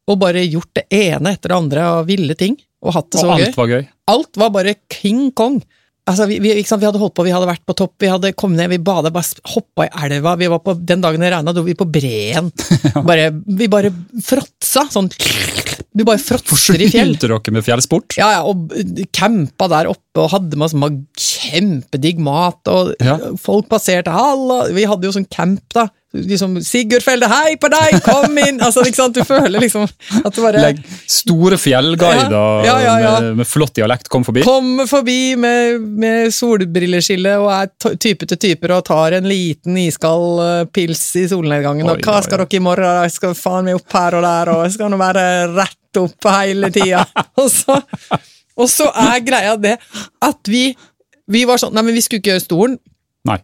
[0.10, 2.58] Og bare gjort det ene etter det andre av ville ting.
[2.86, 3.46] Og hatt det så Og gøy.
[3.48, 3.88] alt var gøy.
[4.14, 5.64] Alt var bare king kong.
[6.06, 6.84] Altså, vi, vi, sant?
[6.84, 9.10] vi hadde holdt på, vi hadde vært på topp, vi hadde kommet ned, vi bada,
[9.10, 9.26] bare
[9.56, 10.36] hoppa i elva.
[10.38, 12.52] Vi var på, den dagen det regna, dro vi på breen.
[13.10, 13.90] Bare, vi bare
[14.22, 14.86] fråtsa.
[14.94, 15.10] Sånn
[15.96, 17.16] Du bare fråtser i fjell.
[17.16, 18.20] Forsynte dere med fjellsport?
[18.22, 18.70] Ja, ja, og
[19.18, 20.78] campa der oppe og hadde med oss
[21.18, 23.18] kjempedigg mat, og Ja.
[23.42, 25.88] folk passerte halla, vi hadde jo sånn camp da,
[26.24, 28.62] liksom, Sigurdfelde, hei på deg, kom inn!
[28.64, 32.96] Altså, ikke sant, du føler liksom at det bare Legg store fjellguider Ja, ja, ja,
[33.04, 33.14] ja.
[33.22, 34.44] Med, med flott dialekt kom forbi.
[34.48, 40.42] kommer forbi med, med solbrilleskille og er type til typer og tar en liten iskald
[40.44, 43.98] eh, pils i solnedgangen, og hva skal dere i morgen, jeg skal faen meg opp
[43.98, 47.06] her og der, og jeg skal nå være rett opp hele tida.
[47.42, 47.80] og, så,
[48.56, 49.78] og så er greia det
[50.26, 50.68] at vi,
[51.32, 52.78] vi var sånn, nei, men vi skulle ikke gjøre stolen,
[53.30, 53.40] Nei.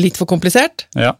[0.00, 0.86] litt for komplisert.
[0.98, 1.14] Ja.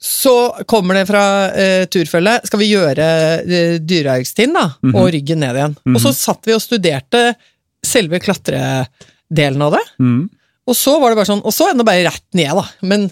[0.00, 3.06] Så kommer det fra uh, turfølget, skal vi gjøre
[3.44, 4.94] uh, Dyrhaugstind da, Mhm.
[4.96, 5.76] og ryggen ned igjen.
[5.94, 7.34] Og så satt vi og studerte
[7.84, 10.28] selve klatredelen av det, Mm.
[10.66, 13.10] og så var det bare sånn, og så ender det bare rett ned da, men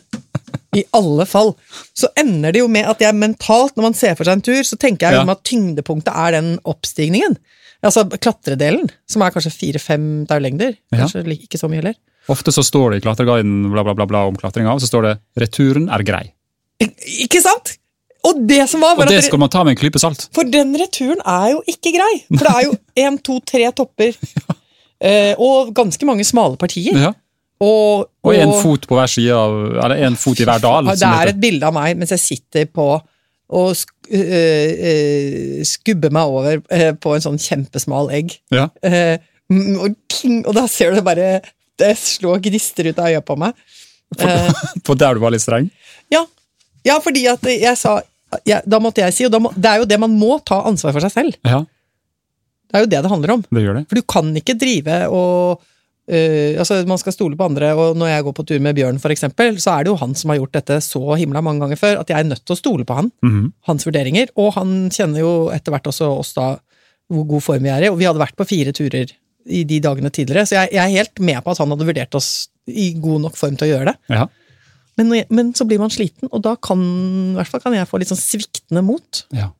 [0.76, 1.54] i alle fall,
[1.96, 4.60] så ender det jo med at jeg mentalt, når man ser for seg en tur,
[4.64, 5.24] så tenker jeg Ja.
[5.24, 7.36] jo at tyngdepunktet er den oppstigningen.
[7.82, 11.32] Altså klatredelen, som er kanskje fire-fem taulengder, kanskje ja.
[11.36, 11.94] ikke så mye heller.
[12.28, 15.02] Ofte så står det i klatreguiden bla, bla, bla, bla, om klatringa, og så står
[15.02, 16.32] det 'returen er grei'.
[16.80, 16.94] Ik
[17.26, 17.74] ikke sant?
[18.28, 20.26] Og det som var, var Og det skal man ta med en klype salt.
[20.34, 22.14] For den returen er jo ikke grei.
[22.32, 22.74] For det er jo
[23.06, 24.18] én, to, tre topper.
[25.00, 25.34] ja.
[25.38, 26.98] og ganske mange smale partier.
[26.98, 27.12] Ja.
[27.62, 30.90] Og, Og én fot på hver side av Eller én fot i hver dal.
[30.94, 32.90] Det er et bilde av meg mens jeg sitter på
[33.48, 38.34] og sk øh, øh, skubber meg over øh, på en sånn kjempesmal egg.
[38.52, 38.66] Ja.
[38.84, 39.16] Eh,
[39.48, 41.30] mm, og, ting, og da ser du det bare
[41.80, 43.56] Det slår gnister ut av øyet på meg.
[44.20, 44.50] Eh,
[44.86, 45.70] På der du var litt streng.
[46.12, 46.26] ja.
[46.86, 48.00] Ja, fordi at jeg sa
[48.44, 50.92] ja, Da måtte jeg si, og må, det er jo det man må ta ansvar
[50.92, 51.36] for seg selv.
[51.48, 51.62] Ja,
[52.68, 53.44] Det er jo det det handler om.
[53.50, 53.84] det gjør det.
[53.88, 55.66] For du kan ikke drive og
[56.08, 58.96] Uh, altså Man skal stole på andre, og når jeg går på tur med Bjørn,
[58.98, 61.76] for eksempel, så er det jo han som har gjort dette så himla mange ganger
[61.76, 63.10] før, at jeg er nødt til å stole på han.
[63.20, 63.50] Mhm.
[63.68, 64.30] Hans vurderinger.
[64.40, 66.46] Og han kjenner jo etter hvert også oss da
[67.12, 69.12] hvor god form vi er i, og vi hadde vært på fire turer
[69.52, 72.16] i de dagene tidligere, så jeg, jeg er helt med på at han hadde vurdert
[72.16, 73.96] oss i god nok form til å gjøre det.
[74.16, 74.26] Ja.
[74.98, 78.00] Men, men så blir man sliten, og da kan i hvert fall kan jeg få
[78.02, 79.24] litt sånn sviktende mot.
[79.36, 79.52] ja.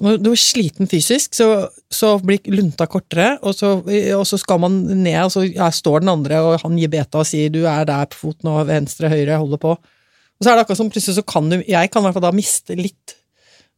[0.00, 1.46] Når du er sliten fysisk, så,
[1.92, 3.74] så blir lunta kortere, og så,
[4.16, 7.20] og så skal man ned, og så ja, står den andre, og han gir beta
[7.20, 9.74] og sier 'du er der på foten og venstre, høyre, holder på'.
[9.76, 12.24] Og så er det akkurat som plutselig så kan du Jeg kan i hvert fall
[12.24, 13.14] da miste litt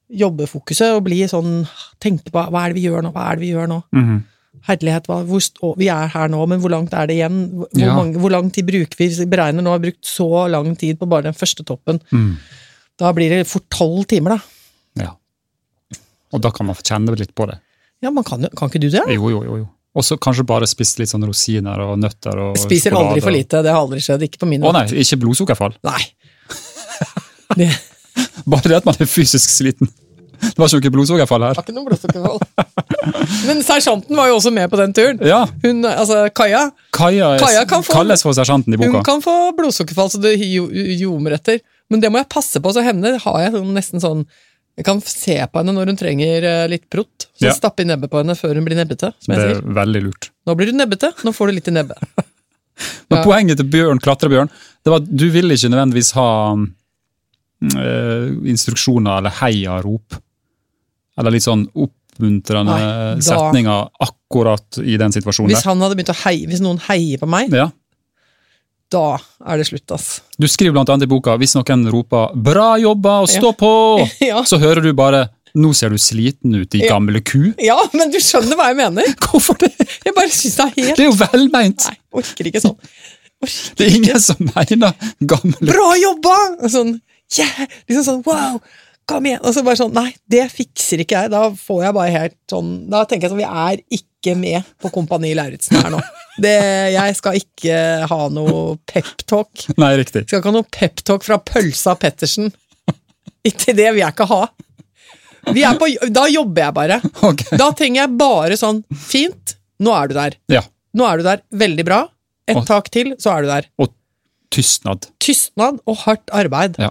[0.08, 1.66] jobbefokuset og bli sånn
[2.00, 3.82] Tenke på hva er det vi gjør nå, hva er det vi gjør nå?
[3.92, 4.22] Mhm.
[4.64, 7.50] Herlighet, hvor vi er her nå, men hvor langt er det igjen?
[7.52, 7.94] Hvor, Ja.
[7.94, 9.08] mange, hvor lang tid bruker vi?
[9.28, 12.00] Beregner nå har brukt så lang tid på bare den første toppen.
[12.12, 12.36] Mm.
[12.98, 15.04] Da blir det fort tolv timer, da.
[15.04, 15.12] ja.
[16.32, 17.58] Og da kan man kjenne litt på det.
[18.02, 19.02] Ja, man kan, kan ikke du det?
[19.14, 19.56] Jo, jo, jo.
[19.62, 19.68] jo.
[19.94, 23.30] Og så kanskje bare spise litt sånn rosiner og nøtter og Jeg spiser aldri for
[23.30, 24.24] lite, det har aldri skjedd.
[24.26, 25.76] Ikke på min Å nei, ikke blodsukkerfall.
[25.86, 26.00] Nei.
[27.58, 27.68] Det,
[28.50, 29.90] Bare det at man er fysisk sliten.
[30.44, 31.54] Det var ikke blodsukkerfall her.
[31.54, 32.38] Det var ikke noe blodsukkerfall.
[33.48, 35.20] Men sersjanten var jo også med på den turen.
[35.24, 38.90] Ja, Hun, altså Kaja, Kaja, Kaja kan få- kalles for sersjanten i boka.
[38.98, 41.60] hun kan få blodsukkerfall så det jo- ljomer etter.
[41.90, 44.26] Men det må jeg passe på, så henne har jeg sånn, nesten sånn
[44.76, 47.28] Jeg kan se på henne når hun trenger eh, litt prott.
[47.38, 47.52] Så Ja.
[47.54, 49.12] stappe i nebbet på henne før hun blir nebbete.
[49.22, 49.62] Som Det er sier.
[49.62, 50.30] veldig lurt.
[50.48, 51.98] Nå blir du nebbete, nå får du litt i nebbet.
[53.08, 53.24] Men Ja.
[53.24, 54.50] poenget til Bjørn, klatrebjørn,
[54.82, 56.56] det var at du ville ikke nødvendigvis ha
[57.76, 60.16] øh, instruksjoner eller heiarop.
[61.18, 65.70] Eller litt sånn oppmuntrende Nei, da- setninger akkurat i den situasjonen Hvis der.
[66.24, 67.70] heie, hvis noen heier på meg, Ja.
[68.90, 70.20] da er det slutt, ass.
[70.38, 74.42] Du skriver blant annet i boka hvis noen roper 'bra jobba' og 'stå på', Ja.
[74.42, 77.54] så hører du bare 'nå ser du sliten ut, i gamle ku'.
[77.58, 79.04] Ja, men du skjønner hva jeg mener!
[79.24, 79.72] Hvorfor det?
[80.04, 81.86] Jeg bare synes det er helt Det er jo velmeint!
[81.88, 82.76] Nei, orker ikke sånn.
[83.42, 84.94] Orker Det er ingen som mener
[85.26, 86.68] gamle Bra jobba!
[86.68, 87.00] Sånn,
[87.38, 87.66] yeah!
[87.88, 88.60] Liksom sånn, wow!
[89.06, 89.40] Kom igjen!
[89.44, 91.32] Og så bare sånn, nei, det fikser ikke jeg.
[91.34, 94.88] Da får jeg bare helt sånn Da tenker jeg sånn, vi er ikke med på
[94.94, 96.00] Kompani Lauritzen her nå.
[96.40, 96.54] Det,
[96.94, 97.74] jeg skal ikke
[98.10, 99.66] ha noe peptalk.
[99.78, 100.24] Nei, riktig.
[100.26, 102.48] Skal ikke ha noe peptalk fra Pølsa Pettersen.
[103.44, 104.40] Ikke det vil jeg ikke ha.
[105.52, 106.96] Vi er på, da jobber jeg bare.
[107.28, 107.58] Okay.
[107.60, 110.38] Da trenger jeg bare sånn, fint, nå er du der.
[110.48, 110.62] Ja.
[110.96, 112.00] Nå er du der, veldig bra.
[112.48, 113.68] Et Og- tak til, så er du der.
[113.84, 113.92] Og
[114.54, 115.10] tystnad.
[115.20, 116.80] Tystnad og hardt arbeid.
[116.80, 116.90] Ja.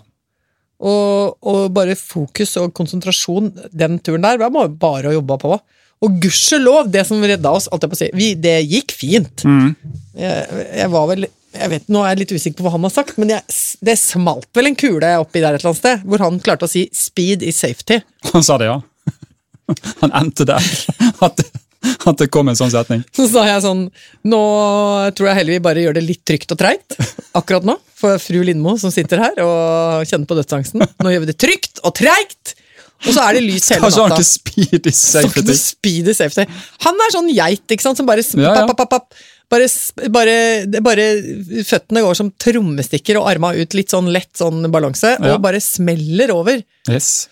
[0.83, 5.59] Og, og bare fokus og konsentrasjon den turen der, var bare å jobbe på.
[6.03, 9.45] Og gudskjelov, det som redda oss, alt jeg på å si, vi, det gikk fint.
[9.47, 9.71] Mm.
[10.19, 12.93] Jeg, jeg var vel jeg vet, Nå er jeg litt usikker på hva han har
[12.93, 16.23] sagt, men jeg, det smalt vel en kule oppi der et eller annet sted, hvor
[16.25, 18.01] han klarte å si 'speed is safety'.
[18.31, 18.79] Han sa det, ja.
[20.01, 20.65] Han endte der.
[21.23, 21.43] At,
[22.09, 23.03] at det kom en sånn setning.
[23.17, 23.85] Så sa jeg sånn
[24.29, 24.41] Nå
[25.17, 26.97] tror jeg heller vi bare gjør det litt trygt og treigt
[27.35, 27.77] akkurat nå.
[27.99, 30.83] For fru Lindmo som sitter her og kjenner på dødsangsten.
[31.03, 32.55] Nå gjør vi det trygt og treigt!
[33.03, 34.15] Og så er det lys hele natta.
[34.15, 35.47] ikke speed is Så ikke safety.
[35.49, 36.45] det speed safety.
[36.85, 38.67] Han er sånn geit, ikke sant, som bare Ja, ja.
[38.69, 39.17] papp, papp, papp.
[39.51, 39.67] Bare,
[40.09, 40.35] bare,
[40.81, 41.03] bare
[41.67, 45.33] Føttene går som trommestikker og arma ut litt sånn lett sånn balanse, Ja.
[45.35, 46.63] og bare smeller over.
[46.89, 47.27] Yes.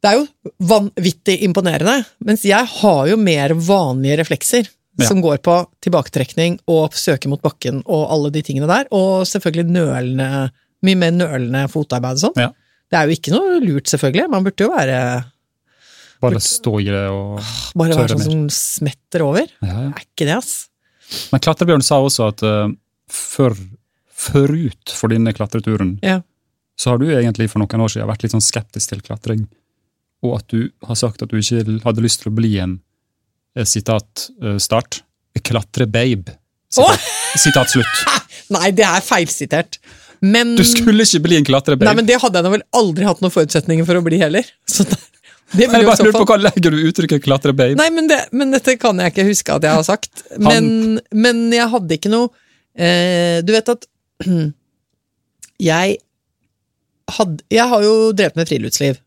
[0.00, 4.68] Det er jo vanvittig imponerende, mens jeg har jo mer vanlige reflekser.
[5.00, 5.06] Ja.
[5.06, 8.88] Som går på tilbaketrekning og søke mot bakken og alle de tingene der.
[8.92, 10.50] Og selvfølgelig nølende,
[10.84, 12.40] mye mer nølende fotarbeid og sånn.
[12.42, 12.48] Ja.
[12.90, 14.26] Det er jo ikke noe lurt, selvfølgelig.
[14.32, 14.96] Man burde jo være
[16.20, 17.78] Bare stå i det og tørre mer.
[17.80, 19.46] bare være sånn som smetter over.
[19.62, 19.86] ja, ja.
[19.94, 20.50] Det er ikke det, ass.
[21.32, 22.68] Men Klatrebjørn sa også at uh,
[23.08, 23.56] før,
[24.12, 26.20] forut for denne klatreturen, Ja.
[26.76, 29.46] så har du egentlig for noen år siden vært litt sånn skeptisk til klatring,
[30.26, 32.78] og at du har sagt at du ikke hadde lyst til å bli en
[33.56, 35.02] eh, sitat eh, start,
[35.46, 36.36] klatrebabe.
[37.40, 38.00] Sitat, slutt.
[38.50, 39.78] Nei, det er feilsitert.
[40.20, 41.88] Men, Du skulle ikke bli en klatrebabe.
[41.88, 44.46] nei, men det hadde jeg vel aldri hatt noen forutsetninger for å bli heller.
[44.70, 44.98] Så det,
[45.54, 47.78] det Jeg bare lurer på hva legger du uttrykket klatrebabe?
[47.80, 50.24] Nei, men, det, men dette kan jeg ikke huske at jeg har sagt.
[50.36, 52.30] Men, men jeg hadde ikke noe
[52.76, 53.88] eh, Du vet at
[55.70, 55.96] jeg
[57.16, 59.00] hadde Jeg har jo drevet med friluftsliv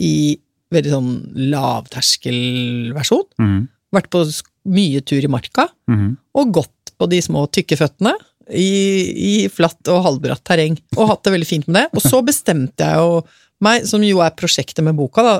[0.00, 0.38] i
[0.72, 1.14] veldig sånn
[1.52, 3.26] lavterskelversjon.
[3.42, 3.62] Mm.
[3.92, 4.24] Vært på
[4.72, 6.10] mye tur i marka, mm.
[6.38, 8.14] og gått på de små tykke føttene
[8.48, 8.68] i,
[9.12, 11.86] i flatt og halvbratt terreng, og hatt det veldig fint med det.
[11.96, 13.20] Og så bestemte jeg jo
[13.62, 15.34] meg, som jo er prosjektet med boka, da,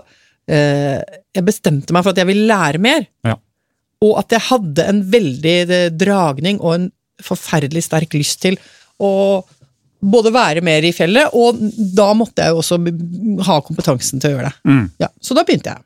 [0.50, 1.00] eh,
[1.34, 3.06] jeg bestemte meg for at jeg ville lære mer.
[3.26, 3.38] Ja.
[4.02, 6.88] Og at jeg hadde en veldig eh, dragning og en
[7.22, 8.58] forferdelig sterk lyst til
[9.02, 9.42] å
[10.02, 11.58] både være mer i fjellet, og
[11.94, 12.78] da måtte jeg jo også
[13.46, 14.70] ha kompetansen til å gjøre det.
[14.70, 14.84] Mm.
[15.04, 15.84] Ja, så da begynte jeg.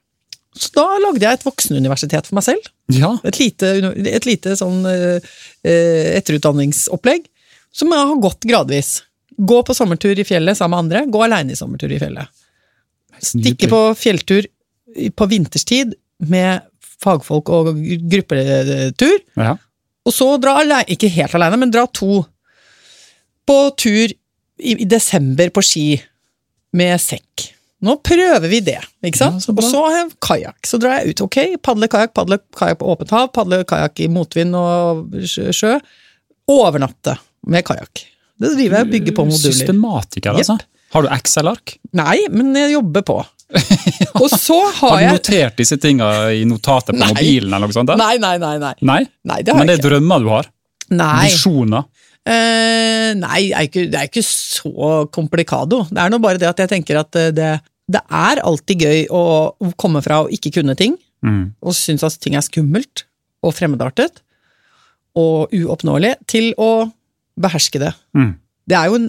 [0.56, 2.70] Så da lagde jeg et voksenuniversitet for meg selv.
[2.96, 3.74] Ja, Et lite,
[4.08, 7.26] et lite sånn eh, etterutdanningsopplegg
[7.76, 9.02] som jeg har gått gradvis.
[9.36, 12.32] Gå på sommertur i fjellet sammen med andre, gå aleine i sommertur i fjellet.
[13.20, 14.48] Stikke på fjelltur
[15.16, 15.92] på vinterstid
[16.32, 16.64] med
[17.04, 17.74] fagfolk og
[18.08, 19.52] gruppetur, Ja.
[20.06, 22.22] og så dra aleine, ikke helt aleine, men dra to
[23.46, 25.86] på tur i, i desember på ski
[26.76, 27.50] med sekk.
[27.86, 29.36] Nå prøver vi det, ikke sant?
[29.36, 30.58] Ja, så og så har jeg kajakk.
[30.66, 31.22] Så drar jeg ut.
[31.26, 35.76] Ok, padle kajakk, padle kajakk på åpent hav, padle kajakk i motvind og sjø.
[36.50, 37.18] Overnatte
[37.52, 38.06] med kajakk.
[38.40, 39.52] Det driver jeg og bygger på moduler.
[39.52, 40.56] Systematiker, altså.
[40.94, 41.76] Har du Excel-ark?
[41.96, 43.16] Nei, men jeg jobber på.
[44.20, 47.12] Og så Har har du jeg notert disse tinga i notater på Nei.
[47.12, 47.52] mobilen?
[47.52, 47.92] eller noe sånt?
[47.92, 47.94] da?
[48.00, 48.56] Nei, nei, nei.
[48.58, 48.72] nei.
[48.80, 48.98] Nei?
[49.28, 50.48] nei det har Men det er drømmer du har?
[50.96, 51.28] Nei.
[51.28, 51.86] Visjoner?
[52.26, 55.84] Eh, nei, det er, ikke, det er ikke så komplikado.
[55.90, 57.50] Det er nå bare det at jeg tenker at eh, det,
[57.94, 59.22] det er alltid gøy å
[59.78, 61.54] komme fra å ikke kunne ting, Mm.
[61.64, 63.06] og synes at ting er skummelt
[63.42, 64.20] og fremmedartet
[65.16, 66.90] og uoppnåelig, til å
[67.40, 67.88] beherske det.
[68.14, 68.34] Mm.
[68.68, 69.06] Det er jo en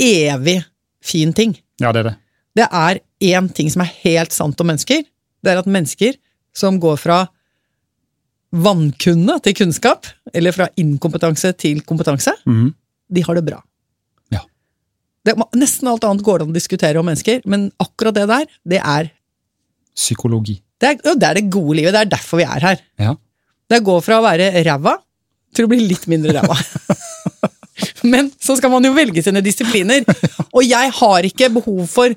[0.00, 0.56] evig
[1.04, 1.52] fin ting.
[1.78, 2.14] Ja, det er det.
[2.56, 3.00] det er
[3.36, 5.04] én ting som er helt sant om mennesker.
[5.44, 6.16] Det er at mennesker
[6.56, 7.20] som går fra
[8.50, 12.70] vannkunne til kunnskap, eller fra inkompetanse til kompetanse, mm.
[13.14, 13.60] de har det bra.
[14.34, 14.42] Ja.
[15.26, 18.48] Det, nesten alt annet går det an å diskutere om mennesker, men akkurat det der,
[18.74, 19.12] det er
[20.00, 20.60] Psykologi.
[20.80, 21.92] det er, det er det gode livet.
[21.92, 22.82] Det er derfor vi er her.
[23.02, 23.14] Ja.
[23.70, 24.94] Det går fra å være ræva
[25.54, 26.56] til å bli litt mindre ræva.
[28.12, 30.06] Men så skal man jo velge sine disipliner,
[30.56, 32.14] og jeg har ikke behov for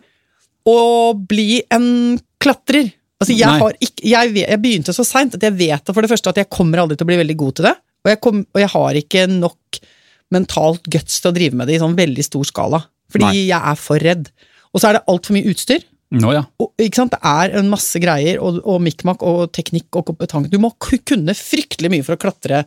[0.69, 0.79] å
[1.17, 2.93] bli en klatrer.
[3.23, 6.33] Altså, jeg, har ikke, jeg, jeg begynte så seint at jeg vet for det første
[6.33, 8.59] at jeg kommer aldri til å bli veldig god til det, og jeg, kom, og
[8.59, 9.79] jeg har ikke nok
[10.33, 12.81] mentalt guts til å drive med det i sånn veldig stor skala.
[13.13, 13.47] Fordi Nei.
[13.47, 14.29] jeg er for redd.
[14.73, 15.85] Og så er det altfor mye utstyr.
[16.13, 16.43] Nå ja.
[16.61, 16.73] Og?
[16.77, 20.51] Det er en masse greier, og, og mikmak og teknikk og kompetanse.
[20.51, 22.63] Du må kunne fryktelig mye for å klatre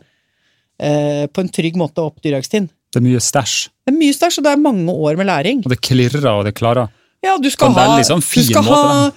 [0.79, 2.71] eh, på en trygg måte opp Dyrhaugstind.
[2.91, 3.57] Det er mye stæsj.
[3.85, 5.63] Det er mye stæsj, og det er mange år med læring.
[5.67, 6.91] Og det klirrer og det klarer.
[7.25, 9.09] Ja, du skal ha, sånn fin du skal ha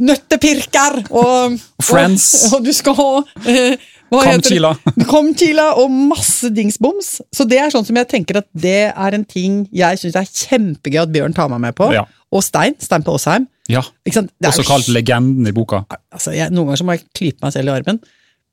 [0.00, 2.28] nøttepirker og Friends.
[2.48, 3.08] Og, og du skal ha
[3.50, 4.72] eh, hva
[5.82, 7.20] og masse dingsboms.
[7.30, 10.26] Så det er sånn som jeg tenker at det er en ting jeg syns er
[10.26, 11.90] kjempegøy at Bjørn tar meg med på.
[11.94, 12.06] Ja.
[12.30, 12.76] Og Stein.
[12.82, 13.46] Stein på Åsheim.
[13.70, 13.84] Ja.
[14.06, 15.84] Også kalt legenden i boka.
[16.10, 18.00] altså jeg, Noen ganger så må jeg klype meg selv i armen.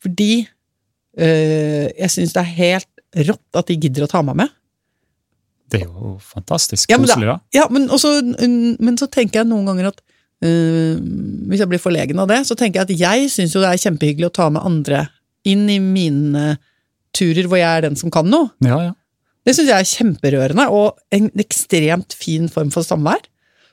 [0.04, 4.54] Fordi øh, jeg syns det er helt rått at de gidder å ta meg med.
[5.68, 7.40] Det er jo fantastisk Ja, men da.
[7.56, 10.00] Ja, men, også, men så tenker jeg noen ganger at
[10.46, 11.00] øh,
[11.50, 13.82] Hvis jeg blir forlegen av det, så tenker jeg at jeg syns jo det er
[13.88, 15.06] kjempehyggelig å ta med andre
[15.48, 16.58] inn i mine
[17.16, 18.50] turer hvor jeg er den som kan noe.
[18.66, 18.94] Ja, ja.
[19.48, 23.22] Det syns jeg er kjemperørende, og en ekstremt fin form for samvær.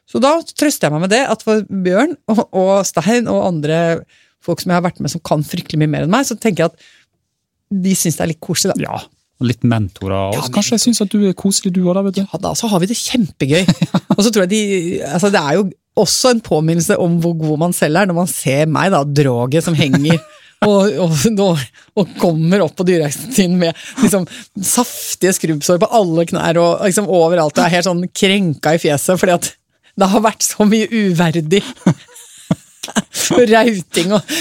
[0.06, 3.78] Så da trøster jeg meg med det, at for Bjørn og, og Stein og andre
[4.44, 6.66] folk som jeg har vært med som kan fryktelig mye mer enn meg, så tenker
[6.66, 6.88] jeg at
[7.84, 8.84] de syns det er litt koselig, da.
[8.92, 9.00] ja.
[9.40, 10.14] og Litt mentorer.
[10.30, 12.02] Og Ja, men- kanskje jeg syns at du er koselig, du òg, da.
[12.06, 12.22] vet du.
[12.22, 13.64] Ja, da så har vi det kjempegøy.
[14.14, 14.60] Og så tror jeg de
[15.08, 15.64] Altså, det er jo
[15.98, 19.66] også en påminnelse om hvor god man selv er, når man ser meg, da, droget
[19.66, 20.18] som henger
[20.64, 21.58] og, og,
[21.98, 24.26] og, kommer opp på dyreheisen med liksom
[24.64, 27.58] saftige skrubbsår på alle knær og liksom overalt.
[27.58, 29.50] Og er helt sånn krenka i fjeset fordi at
[29.94, 31.62] det har vært så mye uverdig.
[33.54, 34.34] Rauting og.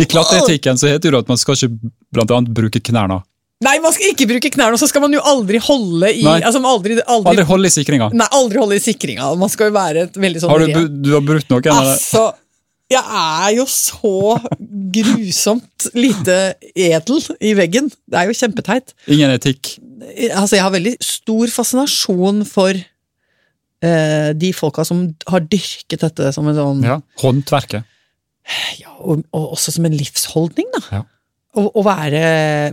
[0.00, 3.20] I klatreetikken så heter det at man skal ikke blant annet bruke knærne.
[3.62, 6.38] Nei, man skal ikke bruke knærne, og så skal man jo aldri holde i Nei.
[6.42, 8.08] altså, aldri, aldri, Aldri holde i sikringa.
[8.16, 9.28] Nei, aldri holde i sikringa.
[9.38, 11.74] Man skal jo være et veldig sånn Har du, du har brutt noe?
[11.76, 12.24] Altså,
[12.92, 14.14] jeg er jo så
[14.96, 16.38] grusomt lite
[16.74, 17.88] edel i veggen.
[18.10, 18.94] Det er jo kjempeteit.
[19.12, 19.76] Ingen etikk?
[20.32, 26.50] Altså, jeg har veldig stor fascinasjon for eh, de folka som har dyrket dette som
[26.50, 26.98] en sånn Ja.
[27.22, 27.88] Håndverket?
[28.80, 30.82] ja, og, og også som en livsholdning, da.
[30.90, 31.02] Ja.
[31.54, 32.22] Å, å være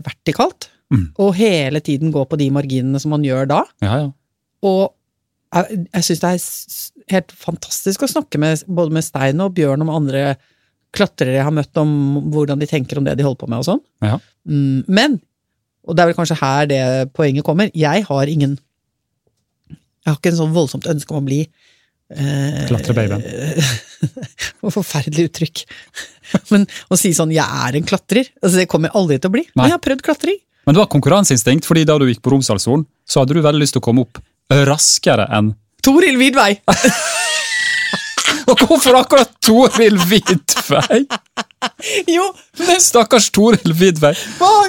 [0.06, 0.70] vertikalt.
[0.90, 1.10] Mm.
[1.22, 3.64] Og hele tiden gå på de marginene som man gjør da.
[3.86, 4.08] Ja, ja.
[4.66, 4.96] Og
[5.56, 9.86] jeg, jeg syns det er helt fantastisk å snakke med både med Stein og Bjørn
[9.86, 10.34] om andre
[10.96, 13.68] klatrere jeg har møtt, om hvordan de tenker om det de holder på med og
[13.68, 13.82] sånn.
[14.06, 14.18] Ja.
[14.50, 15.20] Mm, men,
[15.86, 16.82] og det er vel kanskje her det
[17.18, 18.58] poenget kommer, jeg har ingen
[19.70, 23.22] Jeg har ikke en sånn voldsomt ønske om å bli eh, Klatrebabyen.
[24.78, 25.64] Forferdelig uttrykk.
[26.54, 29.36] Men å si sånn 'jeg er en klatrer', altså det kommer jeg aldri til å
[29.36, 29.44] bli.
[29.50, 29.56] Nei.
[29.60, 30.40] Men jeg har prøvd klatring.
[30.70, 33.74] Men det var konkurranseinstinkt, fordi da du gikk på Romsdalssolen, så hadde du veldig lyst
[33.74, 34.20] til å komme opp
[34.70, 35.48] raskere enn
[35.82, 36.52] Toril Vidvei!
[38.52, 41.00] Og hvorfor akkurat Toril Vidvei?
[42.06, 42.28] Jo,
[42.68, 44.14] men Stakkars Toril Vidvei.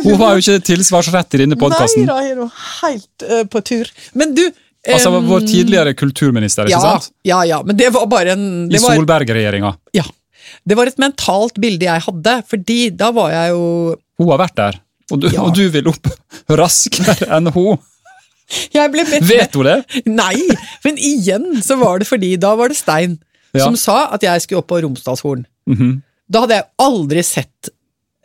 [0.06, 2.08] Hun har jo ikke tilsvarsrett i denne podkasten.
[2.08, 3.94] Nei da, er jo helt uh, på tur.
[4.16, 4.46] Men du
[4.88, 7.12] Altså vår tidligere kulturminister, ikke ja, sant?
[7.28, 9.76] Ja, ja, men det var bare en I det var, Solberg-regjeringa.
[10.00, 10.08] ja,
[10.64, 13.66] det var et mentalt bilde jeg hadde, fordi da var jeg jo
[14.16, 15.42] Hun har vært der, og du, Ja.
[15.42, 16.06] og du vil opp
[16.60, 17.78] raskere enn hun.
[18.74, 19.76] Vet hun det?
[20.10, 20.36] Nei,
[20.84, 23.18] men igjen så var det fordi da var det Stein
[23.54, 23.64] Ja.
[23.66, 25.44] som sa at jeg skulle opp på Romsdalshorn.
[25.70, 26.00] Mhm.
[26.30, 27.70] Da hadde jeg aldri sett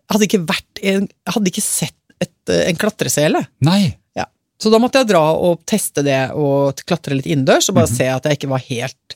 [0.05, 3.39] Hadde ikke vært en, hadde ikke sett et, en klatresele.
[3.65, 3.95] Nei.
[4.13, 4.27] Ja.
[4.61, 7.95] Så da måtte jeg dra og teste det og klatre litt innendørs, og bare Mhm.
[7.97, 9.15] se at jeg ikke var helt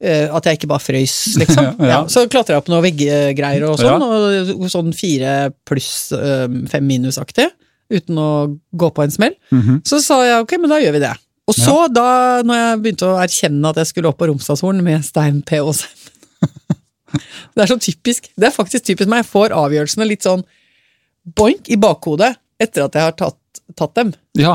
[0.00, 1.66] At jeg ikke bare frøys, liksom.
[1.84, 2.02] Ja.
[2.08, 4.04] Så klatra jeg opp noen veggegreier og sånn,
[4.56, 7.50] og sånn fire pluss eh, fem minus-aktig,
[7.92, 8.30] uten å
[8.80, 9.34] gå på en smell.
[9.52, 9.82] Mhm.
[9.84, 11.12] Så sa jeg ok, men da gjør vi det.
[11.50, 12.06] Og så, da
[12.46, 15.58] når jeg begynte å erkjenne at jeg skulle opp på Romsdalshorn med Stein P.
[15.58, 16.08] Aasheim
[17.56, 18.28] Det er så typisk.
[18.38, 19.24] Det er faktisk typisk meg.
[19.24, 20.44] Jeg får avgjørelsene litt sånn
[21.36, 24.12] boink i bakhodet etter at jeg har tatt, tatt dem.
[24.38, 24.54] Ja.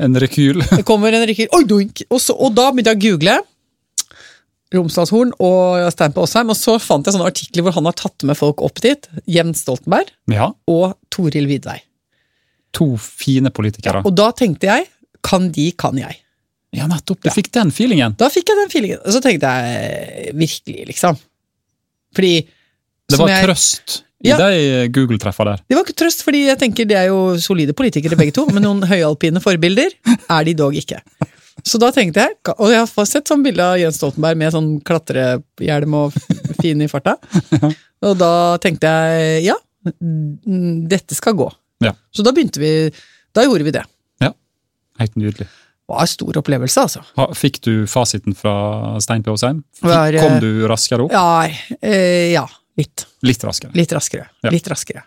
[0.00, 0.64] En rekyl.
[0.70, 2.06] Det kommer en rekyl, oi, doink!
[2.08, 3.36] Og, så, og da begynte jeg å google
[4.74, 8.24] Romsdalshorn og Stein på Åsheim, og så fant jeg sånne artikler hvor han har tatt
[8.28, 9.08] med folk opp dit.
[9.30, 10.50] Jens Stoltenberg Ja.
[10.70, 11.78] og Toril Vidvei.
[12.74, 14.02] To fine politikere.
[14.04, 14.88] Og da tenkte jeg,
[15.24, 16.18] kan de, kan jeg.
[16.74, 17.20] Ja, nettopp.
[17.22, 17.32] Du Ja.
[17.36, 18.16] fikk den feelingen.
[18.18, 18.98] Da fikk jeg den feelingen.
[19.06, 21.16] Og så tenkte jeg virkelig, liksom.
[22.14, 22.46] Fordi
[23.08, 24.36] Det var jeg- trøst i Ja.
[24.38, 25.56] de Google-treffa der.
[25.68, 28.62] Det var ikke trøst, fordi jeg tenker de er jo solide politikere begge to, men
[28.62, 29.90] noen høyalpine forbilder
[30.30, 31.00] er de dog ikke.
[31.62, 34.70] Så da tenkte jeg, og jeg har sett sånn bilde av Jens Stoltenberg med sånn
[34.84, 36.16] klatrehjelm og
[36.58, 37.14] fin i farta,
[38.06, 39.56] og da tenkte jeg ja,
[40.90, 41.46] dette skal gå.
[41.84, 41.94] Ja.
[42.14, 42.72] Så da begynte vi,
[43.36, 43.84] da gjorde vi det.
[44.24, 44.32] Ja,
[44.98, 45.46] Helt nydelig.
[45.46, 47.30] Det var en stor opplevelse, altså.
[47.36, 48.54] Fikk du fasiten fra
[49.04, 49.30] Stein P.
[49.34, 49.58] Åsheim?
[49.84, 51.12] Eh, Kom du raskere opp?
[51.12, 51.44] Ja,
[51.84, 52.46] eh, ja
[52.80, 53.04] litt.
[53.22, 53.74] Litt raskere.
[53.76, 54.30] Litt raskere.
[54.42, 54.52] Ja.
[54.54, 55.04] Litt raskere.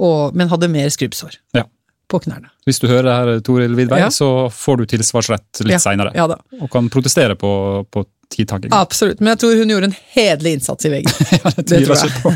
[0.00, 1.66] Og, men hadde mer skrubbsår Ja.
[2.10, 2.50] På knærne.
[2.66, 4.08] Hvis du hører det her, Toril Vidvei, Ja.
[4.12, 5.78] så får du tilsvarsrett litt Ja.
[5.82, 6.12] seinere.
[6.14, 6.26] Ja.
[6.60, 7.50] Og kan protestere på,
[7.90, 8.70] på tidtaking.
[8.76, 11.14] Absolutt, men jeg tror hun gjorde en hederlig innsats i veggen.
[11.40, 12.32] Ja, det tviler tror jeg ikke på.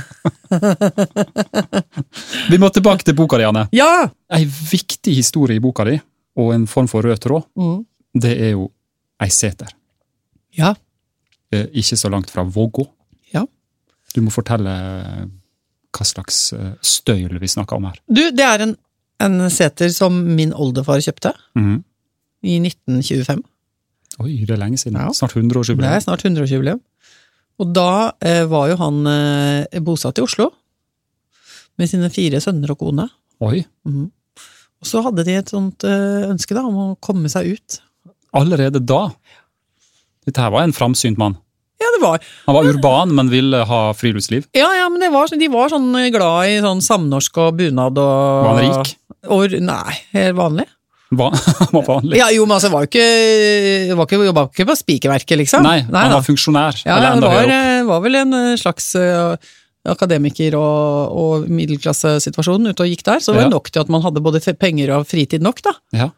[2.50, 3.66] Vi må tilbake til boka di, Anne.
[3.74, 4.08] Ja!
[4.34, 5.98] Ei viktig historie i boka di,
[6.40, 7.84] og en form for rød tråd, Mm.
[8.20, 8.68] det er jo
[9.22, 9.68] ei seter.
[10.56, 10.74] Ja.
[11.52, 12.86] Eh, Ikke så langt fra Vågå.
[13.32, 13.44] Ja.
[14.14, 14.74] Du må fortelle
[15.94, 17.98] hva slags eh, støyl vi snakker om her.
[18.10, 18.76] Du, det er en,
[19.20, 21.84] en seter som min oldefar kjøpte Mhm.
[22.44, 23.42] i 1925.
[24.20, 24.98] Oi, det er lenge siden.
[25.00, 25.08] Ja.
[25.12, 25.90] Snart Det 100-årsjubileum.
[25.90, 26.80] er snart 100-årsjubileum.
[27.58, 30.50] Og da eh, var jo han eh, bosatt i Oslo
[31.78, 33.08] med sine fire sønner og kone.
[33.40, 34.10] Oi, Mhm.
[34.84, 37.80] Og så hadde de et sånt eh, ønske da, om å komme seg ut.
[38.34, 39.10] allerede da?
[40.26, 41.36] Dette her var en framsynt mann.
[41.84, 44.46] Ja, det var Han var urban, men ville ha friluftsliv.
[44.56, 48.46] Ja, ja, men det var, de var sånn glad i sånn samnorsk og bunad og
[48.48, 48.94] Var han rik?
[49.34, 50.66] Og, nei, helt vanlig.
[51.14, 51.34] Van,
[51.76, 52.16] var vanlig.
[52.18, 55.62] Ja, jo, men altså, var jo ikke, var ikke, jobba ikke på spikerverket, liksom.
[55.66, 56.08] Nei, han da.
[56.16, 56.80] var funksjonær.
[56.88, 57.68] Ja, eller enda var, høyere opp.
[57.76, 59.52] eh, var vel en slags eh,
[59.94, 63.52] akademiker og, og middelklassesituasjon ute og gikk der, så det var Ja.
[63.54, 65.74] nok til at man hadde både penger og fritid nok, da.
[65.94, 66.08] Ja.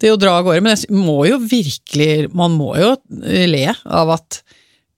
[0.00, 0.62] Til å dra av gårde.
[0.64, 4.40] Men jeg må jo virkelig, man må jo eh, le av at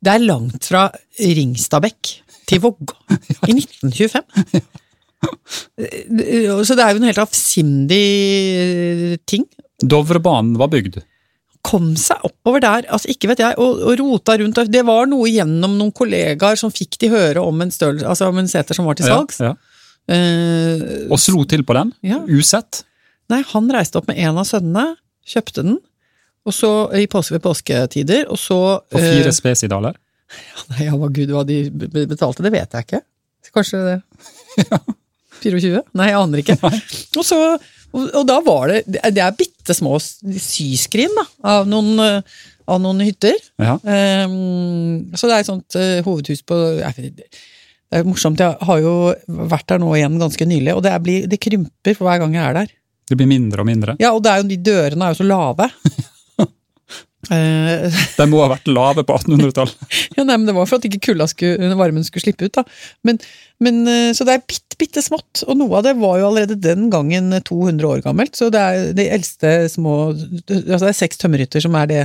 [0.05, 0.87] det er langt fra
[1.19, 2.11] Ringstadbekk
[2.47, 2.95] til Vågå
[3.51, 4.23] i 1925.
[5.79, 8.03] Eh, Så det er jo en helt avsindig
[8.61, 9.47] eh, ting.
[9.83, 11.01] Dovrebanen var bygd.
[11.67, 14.61] Kom seg oppover der, altså ikke vet jeg, og, og rota rundt.
[14.71, 18.39] Det var noe gjennom noen kollegaer som fikk de høre om en, størrelse, altså om
[18.39, 19.41] en seter som var til salgs.
[19.43, 19.57] Ja, ja.
[20.07, 22.21] Eh, Og slo til på den, Ja.
[22.31, 22.85] usett.
[23.33, 24.93] nei, han reiste opp med en av sønnene,
[25.27, 25.81] kjøpte den,
[26.47, 28.59] og så i påske ved påsketider, og så
[28.93, 29.97] På fire eh, spesidaler.
[30.73, 33.03] Nei, ja, hva gud, hva de betalte, det vet jeg ikke.
[33.55, 33.97] Kanskje det
[35.43, 35.83] 24?
[35.99, 36.57] Nei, jeg aner ikke.
[36.65, 37.39] Og, så,
[37.93, 42.81] og, og da var det Det er bitte små syskrin da, av noen, eh, av
[42.83, 43.37] noen hytter.
[43.63, 43.77] Ja.
[43.83, 47.29] Um, så det er et sånt uh, hovedhus på jeg Det
[48.01, 51.43] er morsomt, jeg har jo vært der nå igjen ganske nylig, og det, er, det
[51.43, 52.75] krymper for hver gang jeg er der.
[53.07, 53.95] Det blir mindre og mindre.
[54.03, 55.71] Ja, og det er jo, de dørene er jo så lave.
[57.33, 59.89] Eh, De må ha vært lave på 1800-tallet.
[60.17, 62.55] Ja, nei, men Det var for at ikke kulda skulle, varmen skulle slippe ut.
[62.59, 62.65] da.
[63.07, 63.21] Men,
[63.63, 66.61] men, eh, Så det er bitte, bitte smått, og noe av det var jo allerede
[66.61, 68.37] den gangen 200 år gammelt.
[68.37, 72.03] Så det er de eldste små altså Det er seks tømmerhytter som er det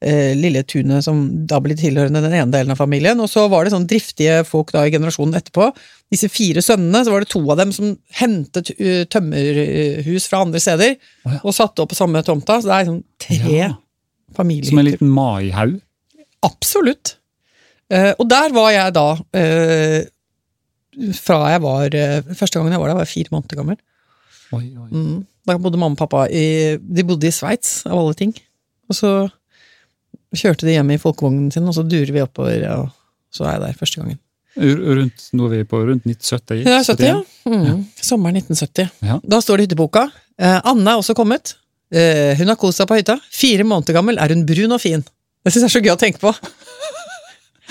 [0.00, 3.20] eh, lille tunet som da blir tilhørende den ene delen av familien.
[3.22, 5.70] Og så var det sånn driftige folk da i generasjonen etterpå.
[6.12, 10.62] Disse fire sønnene, så var det to av dem som hentet eh, tømmerhus fra andre
[10.62, 11.40] steder oh, ja.
[11.42, 12.60] og satte opp på samme tomta.
[12.60, 13.72] Så det er sånn tre Ja.
[14.34, 14.70] Familier.
[14.70, 15.78] Som en liten maihaug.
[16.46, 17.16] Absolutt.
[17.92, 19.06] Eh, og der var jeg da
[19.38, 20.00] eh,
[21.14, 23.78] fra jeg var eh, Første gangen jeg var der, var jeg fire måneder gammel.
[24.56, 24.88] Oi, oi.
[24.90, 25.24] Mm.
[25.46, 28.34] Da bodde mamma og pappa i De bodde i Sveits, av alle ting.
[28.90, 29.10] Og så
[30.36, 32.88] kjørte de hjem i folkevognen sin, og så durer vi oppover, og
[33.34, 34.20] så er jeg der første gangen.
[34.56, 36.62] Rundt, nå er vi på rundt 1970?
[36.64, 37.16] Det er 70, ja.
[37.44, 37.64] Mm.
[37.66, 37.74] ja.
[38.00, 38.92] Sommeren 1970.
[39.04, 39.18] Ja.
[39.20, 40.06] Da står det i hytteboka.
[40.40, 41.56] Eh, Anne er også kommet.
[41.94, 43.18] Eh, hun har kost seg på hytta.
[43.30, 45.04] Fire måneder gammel er hun brun og fin.
[45.46, 46.32] Det syns jeg er så gøy å tenke på.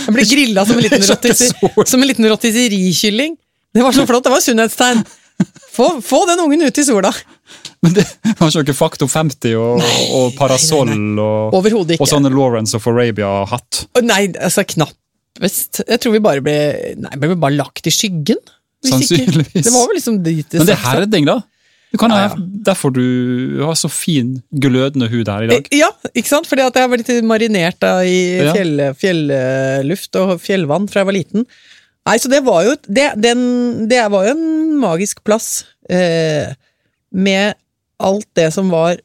[0.05, 1.03] Jeg ble grilla som en liten,
[2.03, 3.37] er liten rotisserikylling.
[3.75, 5.03] Det var så flott, det var sunnhetstegn.
[5.75, 7.11] Få, få den ungen ut i sola!
[7.83, 8.05] Men det
[8.39, 9.81] var ikke noe Faktor 50 og,
[10.15, 11.65] og parasoll og, og
[12.07, 13.81] sånne sånn Lawrence of Arabia-hatt.
[14.05, 15.83] Nei, altså knappest.
[15.83, 16.55] Jeg tror vi bare ble
[17.03, 18.39] Nei, ble vi bare lagt i skyggen.
[18.85, 19.65] Hvis ikke- Sannsynligvis.
[19.67, 21.37] Det var vel liksom dit det Men det er herding, da.
[21.95, 22.35] Det kan Ja, ja.
[22.67, 25.69] derfor du har så fin, glødende hud her i dag.
[25.71, 26.49] Ja, ikke sant?
[26.49, 31.15] Fordi at jeg har litt marinert da, i fjell, fjelluft og fjellvann fra jeg var
[31.15, 31.47] liten.
[32.05, 33.39] Nei, så det var jo, det, den,
[33.89, 36.51] det var jo en magisk plass eh,
[37.15, 37.55] med
[38.03, 38.99] alt det som var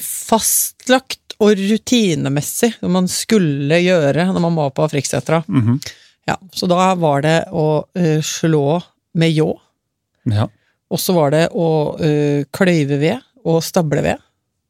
[0.00, 5.42] fastlagt og rutinemessig som man skulle gjøre når man var på Afriksetra.
[5.46, 5.78] Mm -hmm.
[6.26, 9.60] Ja, så da var det å uh, slå med ljå,
[10.24, 10.48] ja.
[10.94, 11.68] Og så var det å
[11.98, 14.22] uh, kløyve ved og stable ved.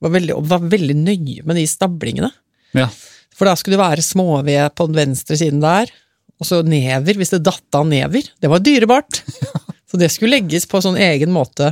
[0.05, 2.31] Var veldig, var veldig nøye med de stablingene.
[2.75, 2.89] Ja.
[3.35, 5.93] For da skulle det være småved på den venstre siden der,
[6.41, 8.27] og så never, hvis det datt av never.
[8.43, 9.23] Det var dyrebart.
[9.95, 11.69] Så det skulle legges på sånn egen måte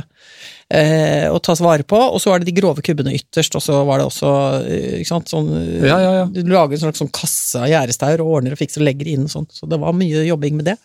[0.71, 1.97] eh, og tas vare på.
[1.97, 4.29] Og så var det de grove kubbene ytterst, og så var det også
[4.61, 6.29] eh, ikke sant, sånn eh, Ja, ja, ja.
[6.31, 9.25] Du lager en slags sånn kasse av gjerdestaur og ordner og fikser og legger inn
[9.27, 9.49] og sånn.
[9.51, 10.77] Så det var mye jobbing med det.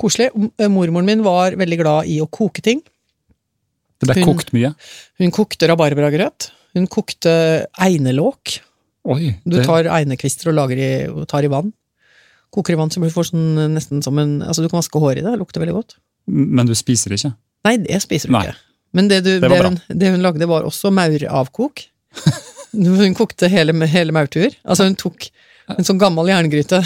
[0.00, 0.30] Koselig.
[0.72, 2.80] Mormoren min var veldig glad i å koke ting.
[4.00, 4.74] Det ble Hun- kokt mye.
[5.18, 6.50] Hun kokte rabarbragrøt.
[6.76, 8.58] Hun kokte einelåk.
[9.06, 11.72] Oi, Du tar einekvister og i, og tar i vann.
[12.52, 15.18] Koker i vann så du får sånn nesten som en Altså, du kan vaske håret
[15.18, 15.96] i det, det lukter veldig godt.
[16.26, 17.34] Men du spiser det ikke?
[17.64, 18.46] Nei, det spiser du Nei.
[18.48, 18.56] ikke.
[18.96, 21.84] Men det, du, Det det, hun, det hun lagde, var også mauravkok.
[22.72, 24.54] hun kokte hele, hele maurtuer.
[24.64, 25.28] Altså, hun tok
[25.76, 26.82] en sånn gammel jerngryte.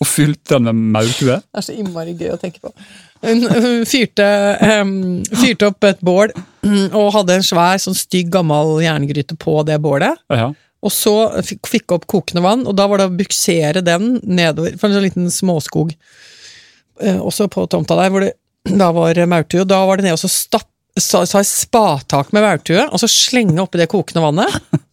[0.00, 1.40] Og fylte den med maurtue?
[1.40, 2.72] Det er så innmari gøy å tenke på.
[3.20, 4.26] Hun, hun fyrte,
[4.80, 4.92] um,
[5.42, 6.32] fyrte opp et bål
[6.98, 10.20] og hadde en svær, sånn stygg, gammel jerngryte på det bålet.
[10.32, 10.50] Ja.
[10.80, 11.14] Og så
[11.44, 15.04] fikk, opp kokende vann, og da var det å buksere den nedover for en sånn
[15.04, 15.92] liten småskog.
[17.04, 18.34] Eh, også på tomta der, hvor det
[18.80, 22.88] da var maurtue, da var det ned og så stapp, sa, sa spatak med maurtue,
[22.88, 24.56] og så slenge oppi det kokende vannet.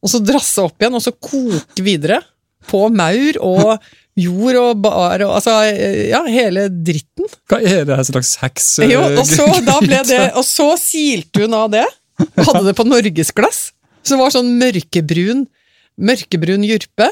[0.00, 2.22] Og så drasse opp igjen, og så koke videre.
[2.70, 3.82] På maur og
[4.20, 7.28] jord og bar og altså, eh, ja, hele dritten.
[7.50, 8.68] Hva er det her slags heks...
[8.86, 9.46] Jo, og så,
[9.86, 11.86] det, og så silte hun av det,
[12.20, 13.70] og hadde det på norgesglass.
[14.04, 15.44] Så det var sånn mørkebrun,
[16.00, 17.10] mørkebrun jurpe.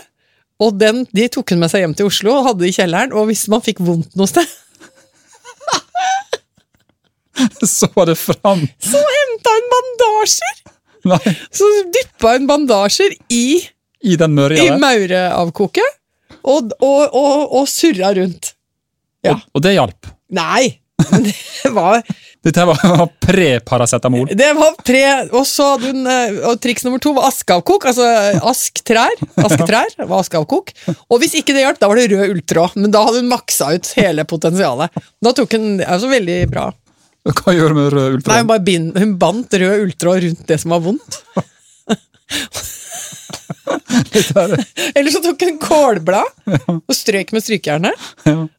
[0.59, 3.12] Og den, de tok hun med seg hjem til Oslo og hadde det i kjelleren.
[3.14, 4.48] Og hvis man fikk vondt noe sted,
[7.62, 8.66] Så var det fram!
[8.82, 10.56] så henta hun bandasjer!
[11.09, 13.61] Nei, Så dyppa hun bandasjer i,
[14.02, 15.98] i den mørja i maureavkoket,
[16.45, 18.53] og, og, og, og surra rundt.
[19.26, 19.34] Ja.
[19.36, 20.12] Og, og det hjalp.
[20.39, 20.78] Nei!
[21.12, 22.03] men Det var
[22.45, 22.80] Dette var
[23.26, 24.28] pre-paracetamol.
[24.39, 25.03] Det var pre...
[25.34, 28.07] og så hun, eh, og triks nummer to var askeavkok, altså
[28.47, 32.95] asktrær, asketrær var askeavkok, og hvis ikke det hjalp, da var det rød ulltråd, men
[32.95, 35.03] da hadde hun maksa ut hele potensialet.
[35.24, 36.68] Da tok hun, altså veldig bra.
[37.28, 38.39] Hva gjør du med rød Nei, ultra?
[38.39, 41.20] hun, bind, hun bandt rød ulltråd rundt det som var vondt.
[44.95, 46.24] Eller så tok hun kålblad
[46.79, 48.07] og strøk med strykejernet,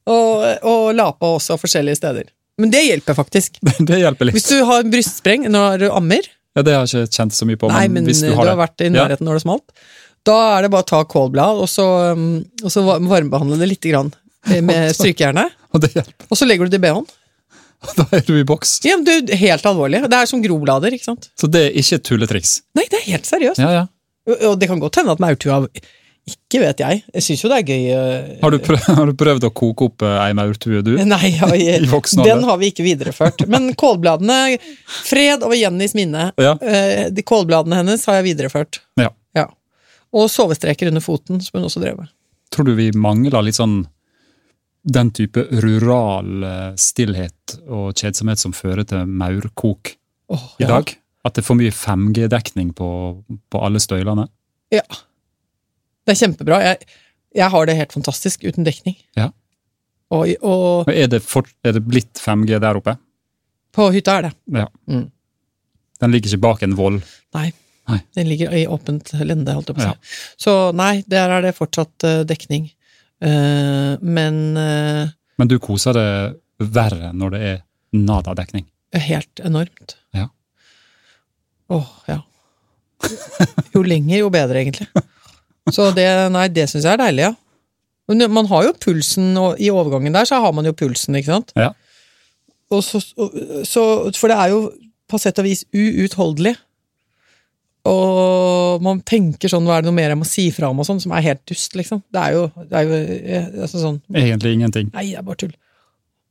[0.10, 2.30] og, og la på også forskjellige steder.
[2.60, 3.60] Men det hjelper faktisk.
[3.80, 4.36] det, hjelper litt.
[4.38, 7.60] Hvis du har brystspreng når du ammer, Ja, Det har jeg ikke kjent så mye
[7.62, 9.84] på, Nei, men hvis du du har har, vært i nærheten når det smalt.
[10.28, 11.86] Da er det bare å ta kålblad, og så,
[12.18, 14.10] um, og så varmebehandle det litt grann
[14.50, 15.56] eh, med strykejernet.
[15.70, 15.84] Og.
[15.86, 17.06] Og så legger du det i BH-en.
[18.00, 18.80] Da er du i boks.
[18.84, 20.02] Ja, men du, helt alvorlig.
[20.12, 21.30] Det er som groblader, ikke sant?
[21.40, 22.58] Så det er ikke tulletriks.
[22.76, 23.62] Nei, det er helt seriøst.
[23.64, 23.86] Ja, ja.
[24.50, 25.64] Og- det kan godt hende at maurtua
[26.30, 27.00] Ikke vet jeg.
[27.16, 27.86] Jeg syns jo det er gøy.
[27.90, 30.92] eh, Har du, prøvd, har du prøvd å koke opp eh, ei maurtue, du?
[31.14, 31.88] Nei, jeg,
[32.22, 33.42] den har vi ikke videreført.
[33.50, 36.28] Men kålbladene Fred over Jennys minne.
[36.38, 36.54] Ja.
[36.62, 38.82] Eh, De kålbladene hennes har jeg videreført.
[39.02, 39.10] Ja.
[39.40, 39.48] Ja.
[40.14, 42.12] Og sovestreker under foten, som hun også drev med.
[42.54, 43.88] Tror du vi mangler litt sånn
[44.84, 49.94] den type rural eh, stillhet og kjedsomhet som fører til maurkok
[50.32, 50.72] oh, i ja.
[50.76, 50.96] dag?
[51.28, 52.90] At det er for mye 5G-dekning på,
[53.52, 54.30] på alle støylene?
[54.74, 54.86] Ja.
[56.08, 56.62] Det er kjempebra.
[56.64, 56.88] Jeg,
[57.36, 58.96] jeg har det helt fantastisk uten dekning.
[59.20, 59.30] Ja.
[60.16, 62.96] Og, og Er det, for, er det blitt 5G der oppe?
[63.80, 64.34] på hytta er det.
[64.60, 64.68] Ja.
[64.90, 65.08] Mm.
[66.00, 67.00] Den ligger ikke bak en voll?
[67.38, 67.50] Nei.
[67.90, 68.00] Nei.
[68.18, 69.94] Den ligger i åpent lende, holdt jeg på å si.
[69.94, 70.18] Ja.
[70.44, 72.70] Så nei, der er det fortsatt eh, dekning.
[73.22, 75.10] Eh, men eh,
[75.40, 76.38] Men du koser deg
[76.76, 77.58] verre når det er
[77.96, 78.68] nada-dekning?
[78.98, 79.98] helt enormt.
[80.18, 80.30] Ja.
[81.70, 82.22] Åh, ja.
[83.76, 84.88] Jo lenger, jo bedre, egentlig.
[85.70, 87.36] Så det, nei, det syns jeg er deilig, ja.
[88.10, 91.36] Men man har jo pulsen, og i overgangen der så har man jo pulsen, ikke
[91.36, 91.54] sant?
[91.60, 91.70] Ja.
[92.74, 93.36] Og så, og,
[93.70, 93.84] så,
[94.18, 94.64] for det er jo
[95.10, 96.56] på sett og vis uutholdelig.
[97.90, 100.88] Og man tenker sånn, hva er det noe mer jeg må si fra om, og
[100.88, 102.04] sånn, som er helt dust, liksom.
[102.14, 104.92] Det er jo, det er jo eh, altså sånn Egentlig ingenting.
[104.94, 105.56] Nei, det er bare tull.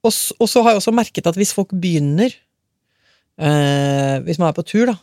[0.06, 4.54] Og, og så har jeg også merket at hvis folk begynner eh, Hvis man er
[4.54, 4.94] på tur, da,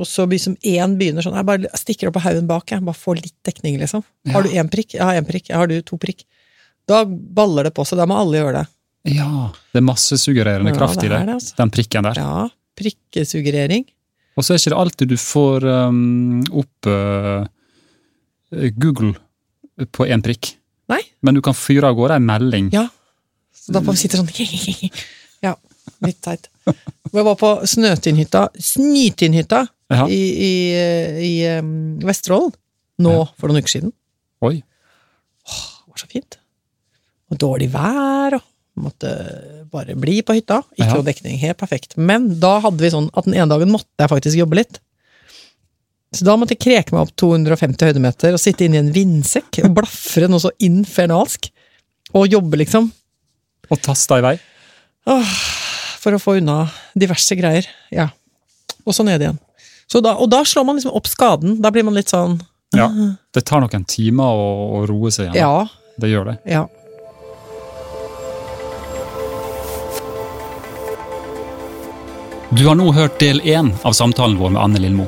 [0.00, 2.84] og så som én begynner sånn Jeg bare stikker opp på haugen bak, jeg.
[2.84, 4.04] Bare får litt dekning, liksom.
[4.32, 4.94] Har du én prikk?
[4.96, 5.50] Jeg har én prikk.
[5.52, 6.24] Har du to prikk?
[6.88, 8.00] Da baller det på seg.
[8.00, 8.64] Da må alle gjøre det.
[9.12, 11.18] Ja, det er massesuggererende Ja, kraft i det.
[11.26, 11.56] det, altså.
[11.58, 12.20] Den prikken der.
[12.22, 12.48] Ja.
[12.78, 13.84] Prikkesuggerering.
[14.36, 17.44] Og så er ikke det alltid du får um, opp uh,
[18.80, 19.12] Google
[19.92, 20.54] på én prikk.
[20.92, 21.00] Nei.
[21.24, 22.70] Men du kan fyre av gårde en melding.
[22.74, 22.86] Ja.
[23.56, 24.90] Så da bare vi sånn
[25.46, 25.54] Ja,
[26.06, 26.48] litt teit.
[27.12, 30.06] Jeg var på Snøtinnhytta, Snytinnhytta, Ja.
[30.08, 30.52] i, i,
[31.28, 32.54] i um, Vesterålen
[33.02, 33.92] nå for noen uker siden.
[34.46, 34.62] Oi.
[35.44, 36.38] Åh, Det var så fint.
[37.32, 38.44] Og dårlig vær, og
[38.78, 39.10] måtte
[39.70, 40.62] bare bli på hytta.
[40.78, 40.94] Ikke Ja.
[40.94, 41.96] noe dekning, helt perfekt.
[41.96, 44.78] Men da hadde vi sånn at den ene dagen måtte jeg faktisk jobbe litt.
[46.12, 49.62] Så da måtte jeg kreke meg opp 250 høydemeter og sitte inne i en vindsekk
[49.64, 51.50] og blafre noe så infernalsk.
[52.14, 52.90] Og jobbe, liksom.
[53.70, 54.34] Og tasta i vei.
[56.02, 56.66] For å få unna
[56.98, 57.64] diverse greier.
[57.94, 58.10] Ja.
[58.84, 59.38] Og så ned igjen.
[59.88, 61.60] Så da, og da slår man liksom opp skaden.
[61.62, 62.40] Da blir man litt sånn
[62.74, 62.88] Ja.
[63.32, 64.44] Det tar noen timer å,
[64.80, 65.36] å roe seg igjen.
[65.42, 65.66] Ja.
[66.00, 66.38] Det gjør det.
[66.48, 66.66] Ja.
[72.52, 75.06] Du har nå hørt del én av samtalen vår med Anne Lindmo.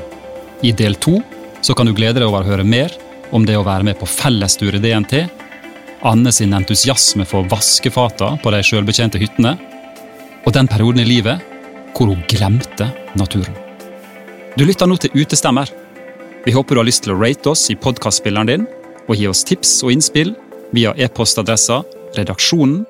[0.64, 1.18] I del to
[1.76, 2.92] kan du glede deg over å høre mer
[3.36, 5.26] om det å være med på fellestur i DNT,
[6.08, 9.58] Anne sin entusiasme for vaskefata på de sjølbetjente hyttene,
[10.44, 11.44] og den perioden i livet
[11.92, 12.88] hvor hun glemte
[13.20, 13.52] naturen.
[14.56, 15.68] Du lytter nå til Utestemmer.
[16.46, 18.64] Vi håper du har lyst til å rate oss i podkastspilleren din,
[19.04, 20.32] og gi oss tips og innspill
[20.72, 21.82] via e-postadressa
[22.16, 22.86] redaksjonen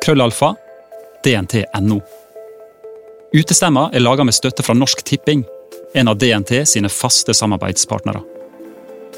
[0.00, 0.54] krøllalfa
[1.20, 2.00] dnt.no.
[3.30, 5.44] Utestemma er laga med støtte fra Norsk Tipping,
[5.94, 8.24] en av DNT sine faste samarbeidspartnere.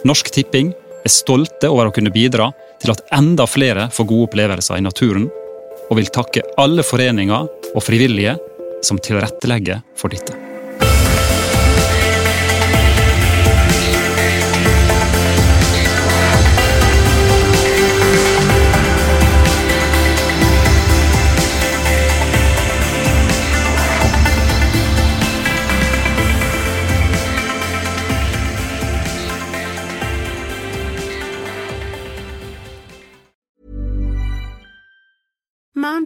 [0.05, 2.51] Norsk Tipping er stolte over å kunne bidra
[2.83, 5.31] til at enda flere får gode opplevelser i naturen,
[5.89, 8.37] og vil takke alle foreninger og frivillige
[8.85, 10.52] som tilrettelegger for dette.